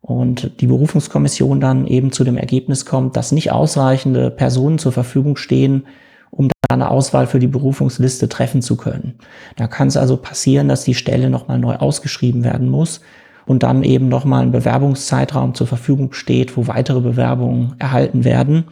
und 0.00 0.62
die 0.62 0.66
Berufungskommission 0.66 1.60
dann 1.60 1.86
eben 1.86 2.10
zu 2.10 2.24
dem 2.24 2.38
Ergebnis 2.38 2.86
kommt, 2.86 3.18
dass 3.18 3.32
nicht 3.32 3.52
ausreichende 3.52 4.30
Personen 4.30 4.78
zur 4.78 4.92
Verfügung 4.92 5.36
stehen, 5.36 5.84
um 6.30 6.48
dann 6.68 6.82
eine 6.82 6.90
Auswahl 6.90 7.26
für 7.26 7.38
die 7.38 7.46
Berufungsliste 7.46 8.28
treffen 8.28 8.62
zu 8.62 8.76
können. 8.76 9.14
Da 9.56 9.66
kann 9.66 9.88
es 9.88 9.96
also 9.96 10.16
passieren, 10.16 10.68
dass 10.68 10.84
die 10.84 10.94
Stelle 10.94 11.30
nochmal 11.30 11.58
neu 11.58 11.76
ausgeschrieben 11.76 12.44
werden 12.44 12.68
muss 12.68 13.00
und 13.46 13.62
dann 13.62 13.82
eben 13.82 14.08
nochmal 14.08 14.42
ein 14.42 14.52
Bewerbungszeitraum 14.52 15.54
zur 15.54 15.66
Verfügung 15.66 16.12
steht, 16.12 16.56
wo 16.56 16.66
weitere 16.66 17.00
Bewerbungen 17.00 17.74
erhalten 17.78 18.24
werden. 18.24 18.64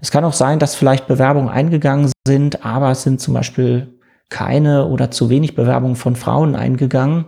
Es 0.00 0.10
kann 0.10 0.24
auch 0.24 0.32
sein, 0.32 0.58
dass 0.58 0.74
vielleicht 0.74 1.06
Bewerbungen 1.06 1.48
eingegangen 1.48 2.10
sind, 2.26 2.64
aber 2.64 2.90
es 2.90 3.04
sind 3.04 3.20
zum 3.20 3.34
Beispiel 3.34 3.94
keine 4.28 4.88
oder 4.88 5.12
zu 5.12 5.30
wenig 5.30 5.54
Bewerbungen 5.54 5.94
von 5.94 6.16
Frauen 6.16 6.56
eingegangen. 6.56 7.26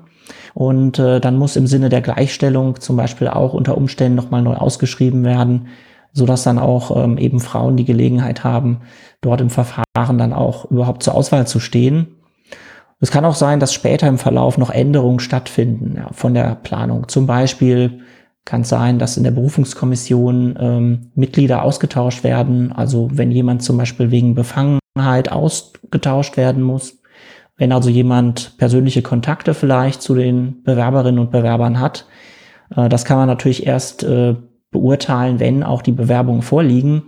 Und 0.55 0.99
äh, 0.99 1.21
dann 1.21 1.37
muss 1.37 1.57
im 1.57 1.67
Sinne 1.67 1.89
der 1.89 2.01
Gleichstellung 2.01 2.81
zum 2.81 2.97
Beispiel 2.97 3.29
auch 3.29 3.55
unter 3.55 3.77
Umständen 3.77 4.17
nochmal 4.17 4.43
neu 4.43 4.55
ausgeschrieben 4.55 5.25
werden, 5.25 5.69
so 6.15 6.25
dass 6.25 6.45
dann 6.45 6.59
auch 6.59 7.05
ähm, 7.05 7.19
eben 7.19 7.41
Frauen 7.41 7.77
die 7.77 7.85
Gelegenheit 7.85 8.45
haben, 8.45 8.81
dort 9.21 9.41
im 9.41 9.51
Verfahren 9.51 9.85
dann 10.17 10.33
auch 10.33 10.71
überhaupt 10.71 11.03
zur 11.03 11.15
Auswahl 11.15 11.47
zu 11.47 11.61
stehen. 11.61 12.07
Es 13.01 13.11
kann 13.11 13.25
auch 13.25 13.35
sein, 13.35 13.61
dass 13.61 13.75
später 13.75 14.07
im 14.07 14.17
Verlauf 14.17 14.57
noch 14.57 14.71
Änderungen 14.71 15.19
stattfinden 15.19 15.97
ja, 15.97 16.09
von 16.13 16.33
der 16.33 16.55
Planung. 16.55 17.09
Zum 17.09 17.27
Beispiel 17.27 18.01
kann 18.45 18.61
es 18.61 18.69
sein, 18.69 18.99
dass 18.99 19.17
in 19.17 19.25
der 19.25 19.33
Berufungskommission 19.33 20.57
ähm, 20.59 21.11
Mitglieder 21.15 21.63
ausgetauscht 21.65 22.23
werden. 22.25 22.73
Also 22.73 23.09
wenn 23.13 23.31
jemand 23.31 23.63
zum 23.63 23.77
Beispiel 23.77 24.11
wegen 24.11 24.35
Befangenheit 24.35 25.33
ausgetauscht 25.33 26.37
werden 26.37 26.63
muss, 26.63 26.99
wenn 27.57 27.73
also 27.73 27.91
jemand 27.91 28.57
persönliche 28.59 29.03
Kontakte 29.03 29.55
vielleicht 29.55 30.01
zu 30.01 30.15
den 30.15 30.63
Bewerberinnen 30.63 31.21
und 31.21 31.31
Bewerbern 31.31 31.81
hat. 31.81 32.07
Äh, 32.75 32.89
das 32.89 33.05
kann 33.05 33.19
man 33.19 33.29
natürlich 33.29 33.67
erst 33.67 34.05
äh, 34.05 34.37
beurteilen, 34.75 35.41
wenn 35.41 35.63
auch 35.63 35.81
die 35.81 35.93
Bewerbungen 35.93 36.43
vorliegen. 36.43 37.05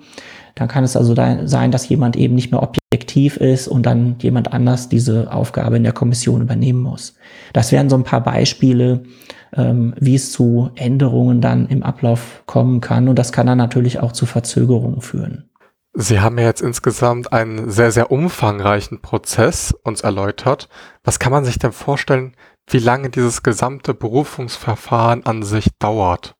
Dann 0.54 0.68
kann 0.68 0.84
es 0.84 0.96
also 0.96 1.12
da 1.12 1.46
sein, 1.46 1.70
dass 1.70 1.86
jemand 1.86 2.16
eben 2.16 2.34
nicht 2.34 2.50
mehr 2.50 2.62
objektiv 2.62 3.36
ist 3.36 3.68
und 3.68 3.84
dann 3.84 4.16
jemand 4.20 4.54
anders 4.54 4.88
diese 4.88 5.30
Aufgabe 5.30 5.76
in 5.76 5.82
der 5.82 5.92
Kommission 5.92 6.40
übernehmen 6.40 6.80
muss. 6.80 7.14
Das 7.52 7.72
wären 7.72 7.90
so 7.90 7.96
ein 7.96 8.04
paar 8.04 8.22
Beispiele, 8.22 9.02
ähm, 9.54 9.94
wie 10.00 10.14
es 10.14 10.32
zu 10.32 10.70
Änderungen 10.76 11.42
dann 11.42 11.66
im 11.68 11.82
Ablauf 11.82 12.42
kommen 12.46 12.80
kann. 12.80 13.08
Und 13.08 13.18
das 13.18 13.32
kann 13.32 13.46
dann 13.46 13.58
natürlich 13.58 14.00
auch 14.00 14.12
zu 14.12 14.24
Verzögerungen 14.24 15.02
führen. 15.02 15.50
Sie 15.98 16.20
haben 16.20 16.38
ja 16.38 16.44
jetzt 16.44 16.62
insgesamt 16.62 17.32
einen 17.32 17.70
sehr, 17.70 17.90
sehr 17.90 18.10
umfangreichen 18.10 19.00
Prozess 19.00 19.74
uns 19.82 20.02
erläutert. 20.02 20.68
Was 21.04 21.18
kann 21.18 21.32
man 21.32 21.44
sich 21.44 21.58
denn 21.58 21.72
vorstellen, 21.72 22.34
wie 22.68 22.78
lange 22.78 23.10
dieses 23.10 23.42
gesamte 23.42 23.94
Berufungsverfahren 23.94 25.26
an 25.26 25.42
sich 25.42 25.70
dauert? 25.78 26.35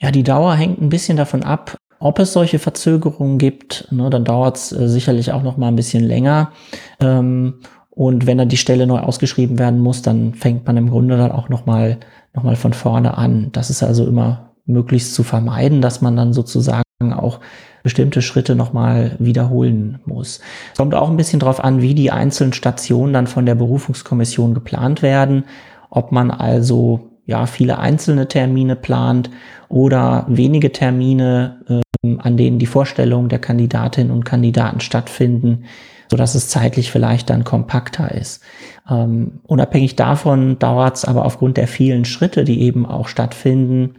Ja, 0.00 0.10
die 0.10 0.22
Dauer 0.22 0.54
hängt 0.54 0.80
ein 0.80 0.88
bisschen 0.88 1.16
davon 1.16 1.42
ab, 1.42 1.76
ob 1.98 2.18
es 2.18 2.32
solche 2.32 2.58
Verzögerungen 2.58 3.38
gibt. 3.38 3.86
Ne, 3.90 4.08
dann 4.08 4.24
dauert 4.24 4.56
es 4.56 4.72
äh, 4.72 4.88
sicherlich 4.88 5.32
auch 5.32 5.42
noch 5.42 5.56
mal 5.56 5.68
ein 5.68 5.76
bisschen 5.76 6.02
länger. 6.02 6.52
Ähm, 7.00 7.60
und 7.90 8.26
wenn 8.26 8.38
dann 8.38 8.48
die 8.48 8.56
Stelle 8.56 8.86
neu 8.86 9.00
ausgeschrieben 9.00 9.58
werden 9.58 9.80
muss, 9.80 10.00
dann 10.00 10.32
fängt 10.32 10.66
man 10.66 10.78
im 10.78 10.88
Grunde 10.88 11.18
dann 11.18 11.32
auch 11.32 11.50
noch 11.50 11.66
mal, 11.66 11.98
noch 12.34 12.44
mal 12.44 12.56
von 12.56 12.72
vorne 12.72 13.18
an. 13.18 13.50
Das 13.52 13.68
ist 13.68 13.82
also 13.82 14.06
immer 14.06 14.52
möglichst 14.64 15.14
zu 15.14 15.22
vermeiden, 15.22 15.82
dass 15.82 16.00
man 16.00 16.16
dann 16.16 16.32
sozusagen 16.32 16.84
auch 17.12 17.40
bestimmte 17.82 18.22
Schritte 18.22 18.54
nochmal 18.54 19.16
wiederholen 19.18 20.00
muss. 20.06 20.40
Es 20.72 20.78
kommt 20.78 20.94
auch 20.94 21.10
ein 21.10 21.16
bisschen 21.16 21.40
darauf 21.40 21.62
an, 21.62 21.82
wie 21.82 21.94
die 21.94 22.10
einzelnen 22.10 22.52
Stationen 22.52 23.12
dann 23.12 23.26
von 23.26 23.44
der 23.44 23.54
Berufungskommission 23.54 24.54
geplant 24.54 25.02
werden, 25.02 25.44
ob 25.90 26.12
man 26.12 26.30
also 26.30 27.09
ja 27.30 27.46
viele 27.46 27.78
einzelne 27.78 28.28
Termine 28.28 28.76
plant 28.76 29.30
oder 29.68 30.26
wenige 30.28 30.72
Termine, 30.72 31.82
ähm, 32.02 32.20
an 32.20 32.36
denen 32.36 32.58
die 32.58 32.66
Vorstellungen 32.66 33.28
der 33.28 33.38
Kandidatinnen 33.38 34.12
und 34.12 34.24
Kandidaten 34.24 34.80
stattfinden, 34.80 35.64
so 36.10 36.16
dass 36.16 36.34
es 36.34 36.48
zeitlich 36.48 36.90
vielleicht 36.90 37.30
dann 37.30 37.44
kompakter 37.44 38.12
ist. 38.12 38.42
Ähm, 38.90 39.40
unabhängig 39.44 39.96
davon 39.96 40.58
dauert 40.58 40.96
es 40.96 41.04
aber 41.04 41.24
aufgrund 41.24 41.56
der 41.56 41.68
vielen 41.68 42.04
Schritte, 42.04 42.44
die 42.44 42.60
eben 42.62 42.84
auch 42.84 43.08
stattfinden, 43.08 43.94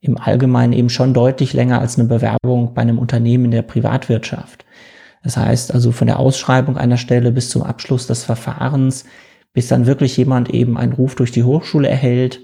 im 0.00 0.16
Allgemeinen 0.18 0.72
eben 0.72 0.88
schon 0.88 1.12
deutlich 1.12 1.52
länger 1.52 1.80
als 1.80 1.98
eine 1.98 2.08
Bewerbung 2.08 2.72
bei 2.72 2.80
einem 2.80 2.98
Unternehmen 2.98 3.46
in 3.46 3.50
der 3.50 3.62
Privatwirtschaft. 3.62 4.64
Das 5.22 5.36
heißt 5.36 5.74
also 5.74 5.92
von 5.92 6.06
der 6.06 6.18
Ausschreibung 6.18 6.78
einer 6.78 6.96
Stelle 6.96 7.30
bis 7.30 7.50
zum 7.50 7.62
Abschluss 7.62 8.06
des 8.06 8.24
Verfahrens, 8.24 9.04
bis 9.52 9.68
dann 9.68 9.86
wirklich 9.86 10.16
jemand 10.16 10.50
eben 10.50 10.76
einen 10.78 10.92
Ruf 10.92 11.14
durch 11.14 11.32
die 11.32 11.44
Hochschule 11.44 11.88
erhält 11.88 12.40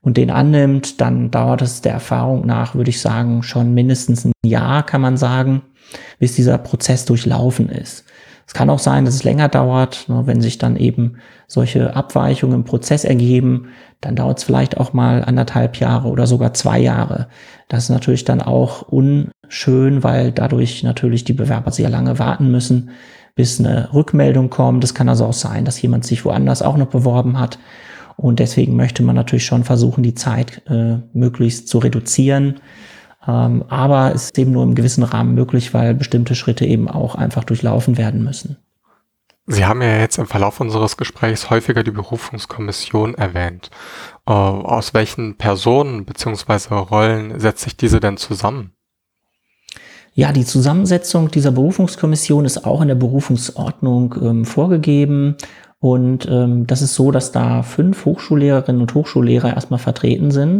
und 0.00 0.16
den 0.16 0.30
annimmt, 0.30 1.00
dann 1.00 1.30
dauert 1.30 1.62
es 1.62 1.82
der 1.82 1.92
Erfahrung 1.92 2.46
nach, 2.46 2.74
würde 2.74 2.90
ich 2.90 3.00
sagen, 3.00 3.42
schon 3.42 3.74
mindestens 3.74 4.24
ein 4.24 4.32
Jahr, 4.44 4.84
kann 4.84 5.00
man 5.00 5.16
sagen, 5.16 5.62
bis 6.18 6.34
dieser 6.36 6.58
Prozess 6.58 7.04
durchlaufen 7.04 7.68
ist. 7.68 8.04
Es 8.46 8.54
kann 8.54 8.70
auch 8.70 8.78
sein, 8.78 9.04
dass 9.04 9.14
es 9.14 9.24
länger 9.24 9.48
dauert, 9.48 10.08
ne, 10.08 10.22
wenn 10.26 10.40
sich 10.40 10.58
dann 10.58 10.76
eben 10.76 11.16
solche 11.48 11.96
Abweichungen 11.96 12.54
im 12.54 12.64
Prozess 12.64 13.04
ergeben, 13.04 13.68
dann 14.00 14.14
dauert 14.14 14.38
es 14.38 14.44
vielleicht 14.44 14.76
auch 14.76 14.92
mal 14.92 15.24
anderthalb 15.24 15.76
Jahre 15.78 16.08
oder 16.08 16.28
sogar 16.28 16.54
zwei 16.54 16.78
Jahre. 16.78 17.26
Das 17.68 17.84
ist 17.84 17.90
natürlich 17.90 18.24
dann 18.24 18.40
auch 18.40 18.82
unschön, 18.82 20.04
weil 20.04 20.30
dadurch 20.30 20.84
natürlich 20.84 21.24
die 21.24 21.32
Bewerber 21.32 21.72
sehr 21.72 21.90
lange 21.90 22.20
warten 22.20 22.50
müssen, 22.50 22.90
bis 23.36 23.60
eine 23.60 23.92
Rückmeldung 23.94 24.50
kommt. 24.50 24.82
Es 24.82 24.94
kann 24.94 25.08
also 25.08 25.26
auch 25.26 25.32
sein, 25.32 25.64
dass 25.64 25.80
jemand 25.80 26.04
sich 26.04 26.24
woanders 26.24 26.62
auch 26.62 26.76
noch 26.76 26.88
beworben 26.88 27.38
hat 27.38 27.58
und 28.16 28.40
deswegen 28.40 28.76
möchte 28.76 29.02
man 29.02 29.14
natürlich 29.14 29.44
schon 29.44 29.64
versuchen, 29.64 30.02
die 30.02 30.14
Zeit 30.14 30.62
äh, 30.68 30.98
möglichst 31.12 31.68
zu 31.68 31.78
reduzieren. 31.78 32.60
Ähm, 33.28 33.64
aber 33.68 34.14
es 34.14 34.24
ist 34.24 34.38
eben 34.38 34.52
nur 34.52 34.62
im 34.62 34.74
gewissen 34.74 35.04
Rahmen 35.04 35.34
möglich, 35.34 35.74
weil 35.74 35.94
bestimmte 35.94 36.34
Schritte 36.34 36.64
eben 36.64 36.88
auch 36.88 37.14
einfach 37.14 37.44
durchlaufen 37.44 37.98
werden 37.98 38.24
müssen. 38.24 38.56
Sie 39.48 39.64
haben 39.64 39.80
ja 39.80 39.98
jetzt 39.98 40.18
im 40.18 40.26
Verlauf 40.26 40.60
unseres 40.60 40.96
Gesprächs 40.96 41.50
häufiger 41.50 41.84
die 41.84 41.92
Berufungskommission 41.92 43.14
erwähnt. 43.14 43.70
Äh, 44.26 44.32
aus 44.32 44.94
welchen 44.94 45.36
Personen 45.36 46.04
bzw. 46.04 46.74
Rollen 46.74 47.38
setzt 47.38 47.62
sich 47.62 47.76
diese 47.76 48.00
denn 48.00 48.16
zusammen? 48.16 48.72
Ja, 50.18 50.32
die 50.32 50.46
Zusammensetzung 50.46 51.30
dieser 51.30 51.50
Berufungskommission 51.50 52.46
ist 52.46 52.64
auch 52.64 52.80
in 52.80 52.88
der 52.88 52.94
Berufungsordnung 52.94 54.14
ähm, 54.22 54.44
vorgegeben 54.46 55.36
und 55.78 56.26
ähm, 56.30 56.66
das 56.66 56.80
ist 56.80 56.94
so, 56.94 57.10
dass 57.10 57.32
da 57.32 57.62
fünf 57.62 58.06
Hochschullehrerinnen 58.06 58.80
und 58.80 58.94
Hochschullehrer 58.94 59.52
erstmal 59.52 59.78
vertreten 59.78 60.30
sind. 60.30 60.58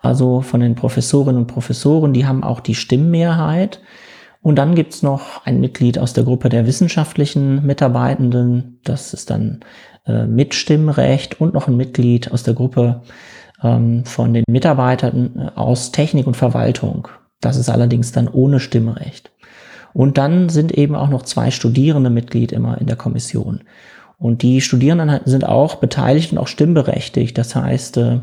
Also 0.00 0.40
von 0.40 0.60
den 0.60 0.76
Professorinnen 0.76 1.42
und 1.42 1.46
Professoren, 1.46 2.14
die 2.14 2.24
haben 2.24 2.42
auch 2.42 2.60
die 2.60 2.74
Stimmmehrheit. 2.74 3.82
Und 4.40 4.56
dann 4.56 4.74
gibt's 4.74 5.02
noch 5.02 5.44
ein 5.44 5.60
Mitglied 5.60 5.98
aus 5.98 6.14
der 6.14 6.24
Gruppe 6.24 6.48
der 6.48 6.66
wissenschaftlichen 6.66 7.66
Mitarbeitenden. 7.66 8.80
Das 8.82 9.12
ist 9.12 9.28
dann 9.28 9.60
äh, 10.06 10.24
mit 10.24 10.54
Stimmrecht 10.54 11.38
und 11.38 11.52
noch 11.52 11.68
ein 11.68 11.76
Mitglied 11.76 12.32
aus 12.32 12.44
der 12.44 12.54
Gruppe 12.54 13.02
ähm, 13.62 14.06
von 14.06 14.32
den 14.32 14.44
Mitarbeitern 14.48 15.32
äh, 15.36 15.58
aus 15.58 15.92
Technik 15.92 16.26
und 16.26 16.36
Verwaltung. 16.38 17.08
Das 17.40 17.56
ist 17.56 17.68
allerdings 17.68 18.12
dann 18.12 18.28
ohne 18.28 18.60
Stimmrecht. 18.60 19.30
Und 19.92 20.18
dann 20.18 20.48
sind 20.48 20.72
eben 20.72 20.94
auch 20.94 21.08
noch 21.08 21.22
zwei 21.22 21.50
Studierende 21.50 22.10
Mitglied 22.10 22.52
immer 22.52 22.78
in 22.80 22.86
der 22.86 22.96
Kommission. 22.96 23.62
Und 24.18 24.42
die 24.42 24.60
Studierenden 24.60 25.20
sind 25.24 25.46
auch 25.46 25.76
beteiligt 25.76 26.32
und 26.32 26.38
auch 26.38 26.48
stimmberechtigt. 26.48 27.36
Das 27.36 27.54
heißt, 27.54 27.96
äh, 27.98 28.20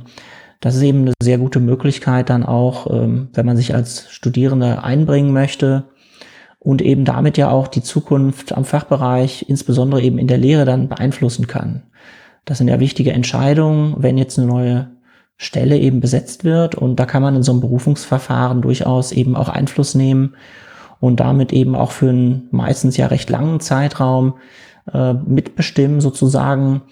das 0.60 0.75
ist 0.75 0.82
eben 0.84 1.01
eine 1.01 1.13
sehr 1.22 1.38
gute 1.38 1.60
Möglichkeit 1.60 2.29
dann 2.29 2.43
auch, 2.43 2.88
ähm, 2.89 3.29
wenn 3.34 3.46
man 3.46 3.58
sich 3.58 3.75
als 3.75 4.10
Studierende 4.10 4.84
einbringen 4.84 5.34
möchte 5.34 5.84
und 6.60 6.82
eben 6.82 7.05
damit 7.05 7.38
ja 7.38 7.50
auch 7.50 7.67
die 7.67 7.84
Zukunft 7.84 8.55
am 8.55 8.65
Fachbereich, 8.65 9.46
insbesondere 9.50 10.01
eben 10.01 10.17
in 10.17 10.27
der 10.27 10.38
Lehre 10.38 10.65
dann 10.65 10.88
beeinflussen 10.88 11.48
kann. 11.48 11.84
Das 12.46 12.60
sind 12.60 12.70
ja 12.70 12.79
wichtige 12.79 13.12
Entscheidungen, 13.12 13.96
wenn 13.98 14.17
jetzt 14.17 14.39
eine 14.39 14.48
neue 14.48 14.88
Stelle 15.37 15.77
eben 15.77 15.99
besetzt 15.99 16.43
wird 16.43 16.75
und 16.75 16.99
da 16.99 17.05
kann 17.05 17.21
man 17.21 17.35
in 17.35 17.43
so 17.43 17.51
einem 17.51 17.61
Berufungsverfahren 17.61 18.61
durchaus 18.61 19.11
eben 19.11 19.35
auch 19.35 19.49
Einfluss 19.49 19.95
nehmen 19.95 20.35
und 20.99 21.19
damit 21.19 21.51
eben 21.51 21.75
auch 21.75 21.91
für 21.91 22.09
einen 22.09 22.47
meistens 22.51 22.95
ja 22.97 23.07
recht 23.07 23.29
langen 23.29 23.59
Zeitraum 23.59 24.35
äh, 24.91 25.13
mitbestimmen 25.13 26.01
sozusagen, 26.01 26.83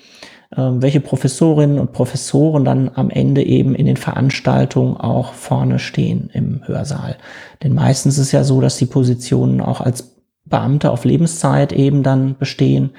äh, 0.51 0.61
welche 0.61 0.99
Professorinnen 0.99 1.79
und 1.79 1.93
Professoren 1.93 2.65
dann 2.65 2.91
am 2.93 3.09
Ende 3.09 3.43
eben 3.43 3.75
in 3.75 3.85
den 3.85 3.97
Veranstaltungen 3.97 4.97
auch 4.97 5.33
vorne 5.33 5.79
stehen 5.79 6.29
im 6.33 6.61
Hörsaal. 6.67 7.17
Denn 7.63 7.73
meistens 7.73 8.17
ist 8.17 8.31
ja 8.31 8.43
so, 8.43 8.59
dass 8.59 8.77
die 8.77 8.85
Positionen 8.85 9.61
auch 9.61 9.81
als 9.81 10.15
Beamte 10.45 10.91
auf 10.91 11.05
Lebenszeit 11.05 11.71
eben 11.71 12.03
dann 12.03 12.37
bestehen, 12.37 12.91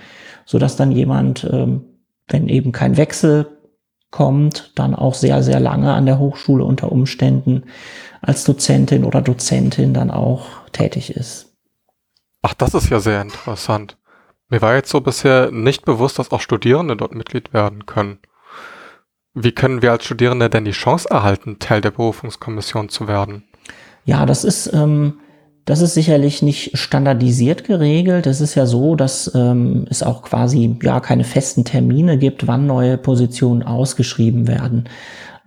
so 0.47 0.59
dass 0.59 0.77
dann 0.77 0.93
jemand, 0.93 1.49
ähm, 1.51 1.83
wenn 2.29 2.49
eben 2.49 2.73
kein 2.73 2.97
Wechsel 2.97 3.47
kommt, 4.13 4.71
dann 4.77 4.95
auch 4.95 5.15
sehr, 5.15 5.43
sehr 5.43 5.59
lange 5.59 5.93
an 5.93 6.07
der 6.07 6.21
Hochschule 6.21 6.63
unter 6.63 6.93
Umständen 6.93 7.65
als 8.21 8.45
Dozentin 8.45 9.05
oder 9.05 9.21
Dozentin 9.21 9.93
dann 9.93 10.13
auch 10.13 10.47
tätig 10.71 11.17
ist. 11.17 11.53
Ach, 12.43 12.55
das 12.55 12.75
ist 12.75 12.91
ja 12.91 13.01
sehr 13.01 13.21
interessant. 13.21 13.99
Mir 14.49 14.63
war 14.63 14.75
jetzt 14.75 14.91
so 14.91 15.01
bisher 15.01 15.51
nicht 15.51 15.85
bewusst, 15.85 16.19
dass 16.19 16.31
auch 16.31 16.41
Studierende 16.41 16.97
dort 16.97 17.15
Mitglied 17.15 17.53
werden 17.53 17.87
können. 17.87 18.19
Wie 19.35 19.53
können 19.53 19.81
wir 19.81 19.93
als 19.93 20.05
Studierende 20.05 20.51
denn 20.51 20.67
die 20.67 20.73
Chance 20.73 21.09
erhalten, 21.11 21.59
Teil 21.59 21.81
der 21.81 21.91
Berufungskommission 21.91 22.91
zu 22.91 23.09
werden? 23.09 23.45
Ja, 24.05 24.27
das 24.27 24.45
ist, 24.45 24.73
ähm, 24.75 25.21
das 25.65 25.81
ist 25.81 25.95
sicherlich 25.95 26.43
nicht 26.43 26.77
standardisiert 26.77 27.65
geregelt. 27.65 28.27
Es 28.27 28.41
ist 28.41 28.55
ja 28.57 28.67
so, 28.67 28.97
dass 28.97 29.31
ähm, 29.35 29.87
es 29.91 30.03
auch 30.03 30.23
quasi 30.23 30.77
ja 30.83 31.01
keine 31.01 31.25
festen 31.25 31.65
Termine 31.65 32.19
gibt, 32.19 32.47
wann 32.49 32.67
neue 32.67 32.99
Positionen 32.99 33.63
ausgeschrieben 33.63 34.49
werden. 34.49 34.89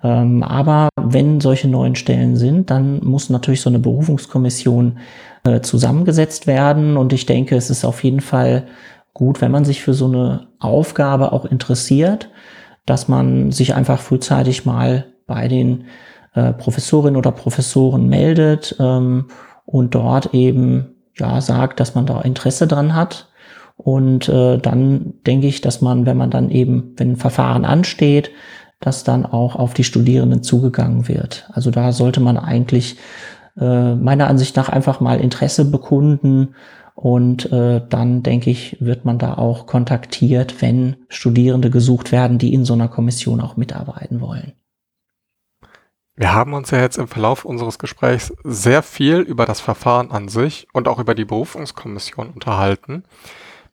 Ähm, 0.04 0.42
aber 0.44 0.90
wenn 1.02 1.42
solche 1.42 1.68
neuen 1.68 1.96
Stellen 1.96 2.38
sind, 2.38 2.70
dann 2.70 3.04
muss 3.04 3.30
natürlich 3.30 3.62
so 3.62 3.70
eine 3.70 3.80
Berufungskommission 3.80 5.00
äh, 5.44 5.60
zusammengesetzt 5.60 6.48
werden. 6.48 6.96
Und 6.96 7.12
ich 7.12 7.26
denke, 7.26 7.58
es 7.58 7.70
ist 7.70 7.84
auf 7.84 8.04
jeden 8.04 8.22
Fall 8.22 8.68
gut, 9.14 9.42
wenn 9.42 9.52
man 9.52 9.66
sich 9.66 9.82
für 9.82 9.94
so 9.94 10.06
eine 10.06 10.48
Aufgabe 10.60 11.34
auch 11.34 11.46
interessiert, 11.46 12.30
dass 12.86 13.08
man 13.08 13.52
sich 13.52 13.76
einfach 13.76 14.00
frühzeitig 14.00 14.66
mal 14.66 15.06
bei 15.28 15.48
den 15.48 15.86
äh, 16.36 16.54
Professorinnen 16.54 17.18
oder 17.18 17.32
Professoren 17.32 18.08
meldet 18.08 18.76
ähm, 18.80 19.26
und 19.66 19.96
dort 19.96 20.34
eben 20.34 20.96
ja 21.18 21.42
sagt, 21.42 21.80
dass 21.80 21.96
man 21.96 22.06
da 22.06 22.22
Interesse 22.22 22.68
dran 22.68 22.94
hat. 22.94 23.30
Und 23.78 24.30
äh, 24.30 24.58
dann 24.58 25.16
denke 25.26 25.48
ich, 25.48 25.62
dass 25.62 25.82
man, 25.82 26.06
wenn 26.06 26.18
man 26.18 26.32
dann 26.32 26.50
eben, 26.50 26.94
wenn 26.98 27.12
ein 27.12 27.18
Verfahren 27.18 27.66
ansteht, 27.66 28.32
dass 28.80 29.04
dann 29.04 29.26
auch 29.26 29.56
auf 29.56 29.74
die 29.74 29.84
Studierenden 29.84 30.44
zugegangen 30.44 31.08
wird. 31.08 31.50
Also 31.52 31.72
da 31.72 31.92
sollte 31.92 32.20
man 32.20 32.38
eigentlich 32.38 32.98
äh, 33.60 33.96
meiner 33.96 34.28
Ansicht 34.28 34.56
nach 34.56 34.70
einfach 34.70 35.00
mal 35.00 35.20
Interesse 35.20 35.66
bekunden 35.66 36.56
und 36.94 37.52
äh, 37.52 37.82
dann 37.90 38.24
denke 38.24 38.50
ich, 38.50 38.78
wird 38.80 39.04
man 39.04 39.18
da 39.18 39.34
auch 39.34 39.66
kontaktiert, 39.66 40.62
wenn 40.62 40.96
Studierende 41.10 41.70
gesucht 41.70 42.12
werden, 42.12 42.38
die 42.38 42.54
in 42.54 42.64
so 42.64 42.74
einer 42.74 42.88
Kommission 42.88 43.42
auch 43.42 43.58
mitarbeiten 43.58 44.22
wollen. 44.22 44.54
Wir 46.18 46.34
haben 46.34 46.54
uns 46.54 46.72
ja 46.72 46.80
jetzt 46.80 46.98
im 46.98 47.10
Verlauf 47.10 47.44
unseres 47.44 47.78
Gesprächs 47.78 48.34
sehr 48.46 48.84
viel 48.84 49.18
über 49.18 49.46
das 49.46 49.60
Verfahren 49.60 50.12
an 50.12 50.30
sich 50.30 50.66
und 50.72 50.88
auch 50.88 50.98
über 50.98 51.14
die 51.14 51.26
Berufungskommission 51.26 52.30
unterhalten. 52.30 53.04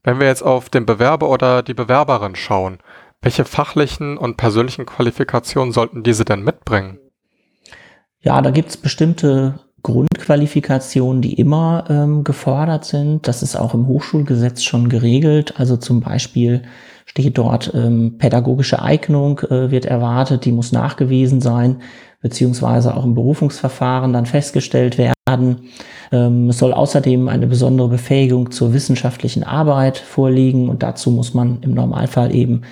Wenn 0.03 0.19
wir 0.19 0.27
jetzt 0.27 0.43
auf 0.43 0.69
den 0.69 0.85
Bewerber 0.85 1.29
oder 1.29 1.63
die 1.63 1.75
Bewerberin 1.75 2.35
schauen, 2.35 2.79
welche 3.21 3.45
fachlichen 3.45 4.19
und 4.19 4.37
persönlichen 4.37 4.87
Qualifikationen 4.87 5.73
sollten 5.73 6.03
diese 6.03 6.25
denn 6.25 6.43
mitbringen? 6.43 6.99
Ja, 8.21 8.43
da 8.43 8.51
gibt 8.51 8.71
es 8.71 8.77
bestimmte 8.77 9.61
Grundqualifikationen, 9.85 11.23
die 11.23 11.35
immer 11.35 11.85
ähm, 11.89 12.25
gefordert 12.25 12.85
sind. 12.85 13.29
Das 13.29 13.45
ist 13.45 13.55
auch 13.55 13.75
im 13.75 13.87
Hochschulgesetz 13.87 14.65
schon 14.65 14.89
geregelt. 14.89 15.61
Also 15.61 15.77
zum 15.77 16.01
Beispiel 16.01 16.63
steht 17.07 17.39
dort 17.39 17.73
ähm, 17.75 18.17
pädagogische 18.19 18.83
Eignung 18.83 19.39
äh, 19.41 19.71
wird 19.71 19.85
erwartet, 19.85 20.45
die 20.45 20.53
muss 20.53 20.73
nachgewiesen 20.73 21.41
sein, 21.41 21.83
beziehungsweise 22.23 22.97
auch 22.97 23.05
im 23.05 23.15
Berufungsverfahren 23.15 24.13
dann 24.13 24.27
festgestellt 24.27 24.97
werden. 24.97 25.69
Ähm, 26.11 26.49
es 26.49 26.59
soll 26.59 26.73
außerdem 26.73 27.29
eine 27.29 27.47
besondere 27.47 27.89
Befähigung 27.89 28.51
zur 28.51 28.73
wissenschaftlichen 28.73 29.45
Arbeit 29.45 29.99
vorliegen 29.99 30.69
und 30.69 30.83
dazu 30.83 31.11
muss 31.11 31.35
man 31.35 31.61
im 31.63 31.75
Normalfall 31.75 32.35
eben 32.35 32.63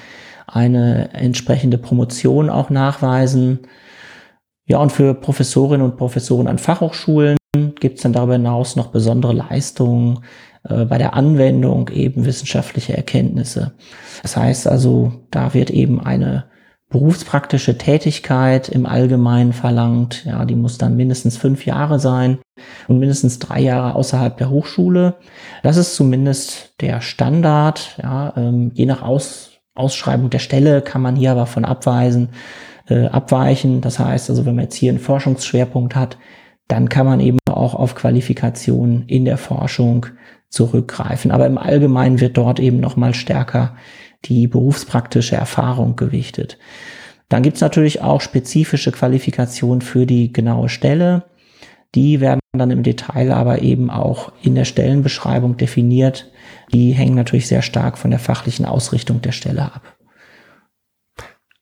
eine 0.47 1.13
entsprechende 1.13 1.79
Promotion 1.79 2.49
auch 2.49 2.71
nachweisen. 2.71 3.61
Ja, 4.67 4.79
und 4.79 4.93
für 4.93 5.15
Professorinnen 5.15 5.85
und 5.85 5.97
Professoren 5.97 6.47
an 6.47 6.59
Fachhochschulen 6.59 7.37
gibt 7.81 7.97
es 7.97 8.03
dann 8.03 8.13
darüber 8.13 8.35
hinaus 8.35 8.77
noch 8.77 8.89
besondere 8.89 9.33
Leistungen 9.33 10.21
äh, 10.69 10.85
bei 10.85 10.99
der 10.99 11.15
Anwendung 11.15 11.89
eben 11.89 12.25
wissenschaftliche 12.25 12.97
Erkenntnisse. 12.97 13.73
Das 14.23 14.37
heißt 14.37 14.69
also, 14.69 15.13
da 15.31 15.55
wird 15.55 15.71
eben 15.71 16.01
eine 16.01 16.45
berufspraktische 16.91 17.79
Tätigkeit 17.79 18.69
im 18.69 18.85
Allgemeinen 18.85 19.53
verlangt. 19.53 20.25
Ja, 20.25 20.45
die 20.45 20.57
muss 20.57 20.77
dann 20.77 20.97
mindestens 20.97 21.37
fünf 21.37 21.65
Jahre 21.65 22.01
sein 22.01 22.39
und 22.89 22.99
mindestens 22.99 23.39
drei 23.39 23.61
Jahre 23.61 23.95
außerhalb 23.95 24.37
der 24.37 24.51
Hochschule. 24.51 25.15
Das 25.63 25.77
ist 25.77 25.95
zumindest 25.95 26.75
der 26.81 27.01
Standard. 27.01 27.97
Ja, 28.03 28.35
ähm, 28.37 28.73
je 28.75 28.87
nach 28.87 29.03
Aus 29.03 29.47
Ausschreibung 29.75 30.31
der 30.31 30.41
Stelle 30.41 30.83
kann 30.83 31.01
man 31.01 31.17
hier 31.17 31.31
aber 31.31 31.47
von 31.47 31.65
abweisen 31.65 32.31
äh, 32.89 33.07
abweichen. 33.07 33.81
Das 33.81 33.99
heißt 33.99 34.29
also, 34.29 34.45
wenn 34.45 34.57
man 34.57 34.65
jetzt 34.65 34.75
hier 34.75 34.91
einen 34.91 34.99
Forschungsschwerpunkt 34.99 35.95
hat, 35.95 36.19
dann 36.69 36.89
kann 36.89 37.07
man 37.07 37.21
eben 37.21 37.39
auch 37.49 37.75
auf 37.75 37.95
Qualifikationen 37.95 39.05
in 39.07 39.25
der 39.25 39.39
Forschung 39.39 40.07
zurückgreifen. 40.49 41.31
Aber 41.31 41.47
im 41.47 41.57
Allgemeinen 41.57 42.21
wird 42.21 42.37
dort 42.37 42.59
eben 42.61 42.81
nochmal 42.81 43.15
stärker 43.15 43.77
die 44.25 44.47
berufspraktische 44.47 45.37
Erfahrung 45.37 45.97
gewichtet. 45.97 46.59
Dann 47.29 47.43
gibt's 47.43 47.61
natürlich 47.61 48.03
auch 48.03 48.21
spezifische 48.21 48.93
Qualifikationen 48.93 49.81
für 49.81 50.05
die 50.07 50.33
genaue 50.33 50.69
Stelle. 50.69 51.25
Die 51.95 52.21
werden 52.21 52.41
dann 52.53 52.71
im 52.71 52.83
Detail 52.83 53.33
aber 53.33 53.63
eben 53.63 53.91
auch 53.91 54.33
in 54.43 54.55
der 54.55 54.65
Stellenbeschreibung 54.65 55.57
definiert. 55.57 56.31
Die 56.73 56.93
hängen 56.93 57.15
natürlich 57.15 57.49
sehr 57.49 57.63
stark 57.63 57.99
von 57.99 58.11
der 58.11 58.21
fachlichen 58.21 58.65
Ausrichtung 58.65 59.23
der 59.23 59.33
Stelle 59.33 59.73
ab. 59.73 59.97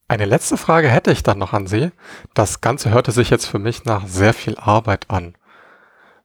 Eine 0.09 0.25
letzte 0.25 0.57
Frage 0.57 0.89
hätte 0.89 1.13
ich 1.13 1.23
dann 1.23 1.39
noch 1.39 1.53
an 1.53 1.67
Sie. 1.67 1.91
Das 2.33 2.63
Ganze 2.63 2.91
hörte 2.91 3.13
sich 3.13 3.29
jetzt 3.29 3.45
für 3.45 3.59
mich 3.59 3.85
nach 3.85 4.07
sehr 4.07 4.33
viel 4.33 4.57
Arbeit 4.57 5.11
an. 5.11 5.37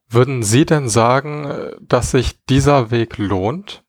Würden 0.09 0.41
Sie 0.41 0.65
denn 0.65 0.87
sagen, 0.87 1.71
dass 1.81 2.11
sich 2.11 2.45
dieser 2.45 2.91
Weg 2.91 3.17
lohnt? 3.17 3.82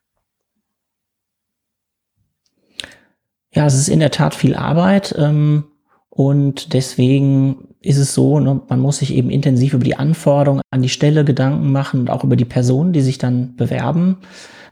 Ja, 3.55 3.67
es 3.67 3.75
ist 3.75 3.89
in 3.89 4.01
der 4.01 4.11
Tat 4.11 4.35
viel 4.35 4.55
Arbeit 4.55 5.15
ähm, 5.17 5.65
und 6.11 6.73
deswegen 6.73 7.69
ist 7.81 7.99
es 7.99 8.15
so, 8.15 8.41
ne, 8.41 8.61
man 8.69 8.81
muss 8.81 8.99
sich 8.99 9.15
eben 9.15 9.31
intensiv 9.31 9.75
über 9.75 9.85
die 9.85 9.97
Anforderungen 9.97 10.63
an 10.71 10.83
die 10.83 10.89
Stelle 10.89 11.25
Gedanken 11.25 11.71
machen 11.71 12.01
und 12.01 12.11
auch 12.11 12.25
über 12.25 12.37
die 12.37 12.45
Personen, 12.45 12.93
die 12.93 13.03
sich 13.03 13.19
dann 13.19 13.57
bewerben. 13.57 14.19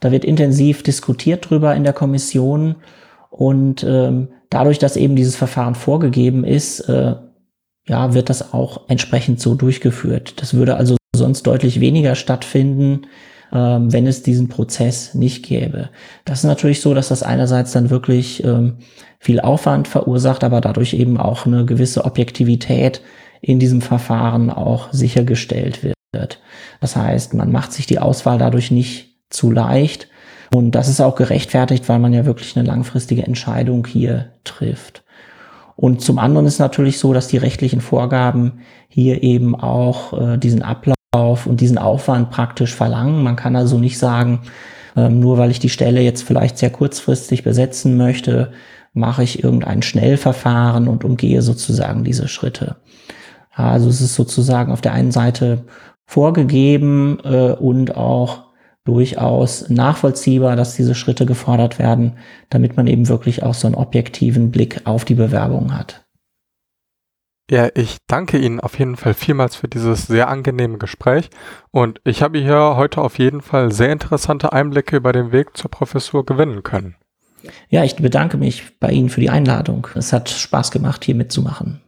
Da 0.01 0.11
wird 0.11 0.25
intensiv 0.25 0.83
diskutiert 0.83 1.49
drüber 1.49 1.75
in 1.77 1.85
der 1.85 1.93
Kommission 1.93 2.77
und 3.31 3.85
ähm, 3.85 4.29
dadurch, 4.51 4.79
dass 4.79 4.97
eben 4.97 5.15
dieses 5.15 5.37
Verfahren 5.37 5.75
vorgegeben 5.75 6.45
ist, 6.45 6.81
äh, 6.81 7.15
ja, 7.87 8.15
wird 8.15 8.31
das 8.31 8.53
auch 8.53 8.89
entsprechend 8.89 9.41
so 9.41 9.55
durchgeführt. 9.55 10.41
Das 10.41 10.55
würde 10.55 10.77
also 10.77 10.97
sonst 11.15 11.45
deutlich 11.45 11.81
weniger 11.81 12.15
stattfinden, 12.15 13.03
ähm, 13.53 13.93
wenn 13.93 14.07
es 14.07 14.23
diesen 14.23 14.49
Prozess 14.49 15.15
nicht 15.15 15.45
gäbe. 15.45 15.91
Das 16.25 16.41
ist 16.41 16.45
natürlich 16.45 16.81
so, 16.81 16.95
dass 16.95 17.09
das 17.09 17.23
einerseits 17.23 17.73
dann 17.73 17.91
wirklich 17.91 18.43
ähm, 18.45 18.79
viel 19.19 19.41
Aufwand 19.41 19.89
verursacht, 19.89 20.45
aber 20.45 20.61
dadurch 20.61 20.95
eben 20.95 21.19
auch 21.19 21.47
eine 21.47 21.65
gewisse 21.65 22.05
Objektivität 22.05 23.03
in 23.41 23.59
diesem 23.59 23.81
Verfahren 23.81 24.51
auch 24.51 24.93
sichergestellt 24.93 25.83
wird. 25.83 26.41
Das 26.81 26.97
heißt, 26.97 27.35
man 27.35 27.51
macht 27.51 27.73
sich 27.73 27.87
die 27.87 27.99
Auswahl 27.99 28.39
dadurch 28.39 28.71
nicht 28.71 29.17
zu 29.31 29.51
leicht, 29.51 30.09
und 30.53 30.73
das 30.73 30.89
ist 30.89 31.01
auch 31.01 31.15
gerechtfertigt, 31.15 31.89
weil 31.89 31.99
man 31.99 32.13
ja 32.13 32.27
wirklich 32.27 32.57
eine 32.57 32.67
langfristige 32.67 33.23
Entscheidung 33.23 33.87
hier 33.87 34.33
trifft. 34.45 35.03
Und 35.77 36.03
zum 36.03 36.19
anderen 36.19 36.47
ist 36.47 36.59
natürlich 36.59 36.99
so, 36.99 37.15
dass 37.15 37.29
die 37.29 37.39
rechtlichen 37.39 37.81
Vorgaben 37.81 38.61
hier 38.89 39.23
eben 39.23 39.55
auch 39.55 40.13
äh, 40.13 40.37
diesen 40.37 40.63
Ablauf 40.63 40.95
und 41.15 41.61
diesen 41.61 41.79
Aufwand 41.79 42.31
praktisch 42.31 42.75
verlangen. 42.75 43.23
Man 43.23 43.37
kann 43.37 43.55
also 43.55 43.79
nicht 43.79 43.99
sagen, 43.99 44.41
ähm, 44.97 45.21
nur 45.21 45.39
weil 45.39 45.51
ich 45.51 45.59
die 45.59 45.69
Stelle 45.69 46.01
jetzt 46.01 46.23
vielleicht 46.23 46.59
sehr 46.59 46.71
kurzfristig 46.71 47.43
besetzen 47.45 47.97
möchte, 47.97 48.53
mache 48.95 49.23
ich 49.23 49.45
irgendein 49.45 49.83
Schnellverfahren 49.83 50.89
und 50.89 51.05
umgehe 51.05 51.43
sozusagen 51.43 52.05
diese 52.05 52.29
Schritte. 52.29 52.77
Also 53.55 53.89
es 53.89 54.01
ist 54.01 54.15
sozusagen 54.15 54.73
auf 54.73 54.81
der 54.81 54.95
einen 54.95 55.13
Seite 55.13 55.65
vorgegeben 56.07 57.19
äh, 57.25 57.53
und 57.53 57.97
auch 57.97 58.45
durchaus 58.85 59.69
nachvollziehbar, 59.69 60.57
dass 60.57 60.77
diese 60.77 60.95
Schritte 60.95 61.27
gefordert 61.27 61.79
werden, 61.79 62.15
damit 62.51 62.77
man 62.77 62.87
eben 62.87 63.09
wirklich 63.09 63.43
auch 63.43 63.55
so 63.55 63.67
einen 63.67 63.77
objektiven 63.77 64.51
Blick 64.51 64.81
auf 64.85 65.05
die 65.05 65.15
Bewerbung 65.15 65.77
hat. 65.77 66.02
Ja, 67.51 67.69
ich 67.75 67.99
danke 68.07 68.39
Ihnen 68.39 68.61
auf 68.61 68.79
jeden 68.79 68.97
Fall 68.97 69.15
vielmals 69.15 69.57
für 69.57 69.69
dieses 69.69 70.07
sehr 70.07 70.29
angenehme 70.29 70.79
Gespräch 70.79 71.29
und 71.71 72.01
ich 72.05 72.23
habe 72.23 72.39
hier 72.39 72.77
heute 72.77 73.01
auf 73.01 73.19
jeden 73.19 73.43
Fall 73.43 73.73
sehr 73.73 73.93
interessante 73.93 74.53
Einblicke 74.53 74.97
über 74.97 75.13
den 75.13 75.33
Weg 75.33 75.57
zur 75.57 75.71
Professur 75.71 76.25
gewinnen 76.25 76.63
können. 76.63 76.97
Ja, 77.69 77.85
ich 77.85 77.97
bedanke 77.97 78.37
mich 78.37 78.79
bei 78.79 78.91
Ihnen 78.91 79.09
für 79.09 79.21
die 79.21 79.31
Einladung. 79.31 79.89
Es 79.95 80.13
hat 80.13 80.31
Spaß 80.31 80.71
gemacht, 80.71 81.05
hier 81.05 81.17
mitzumachen. 81.17 81.81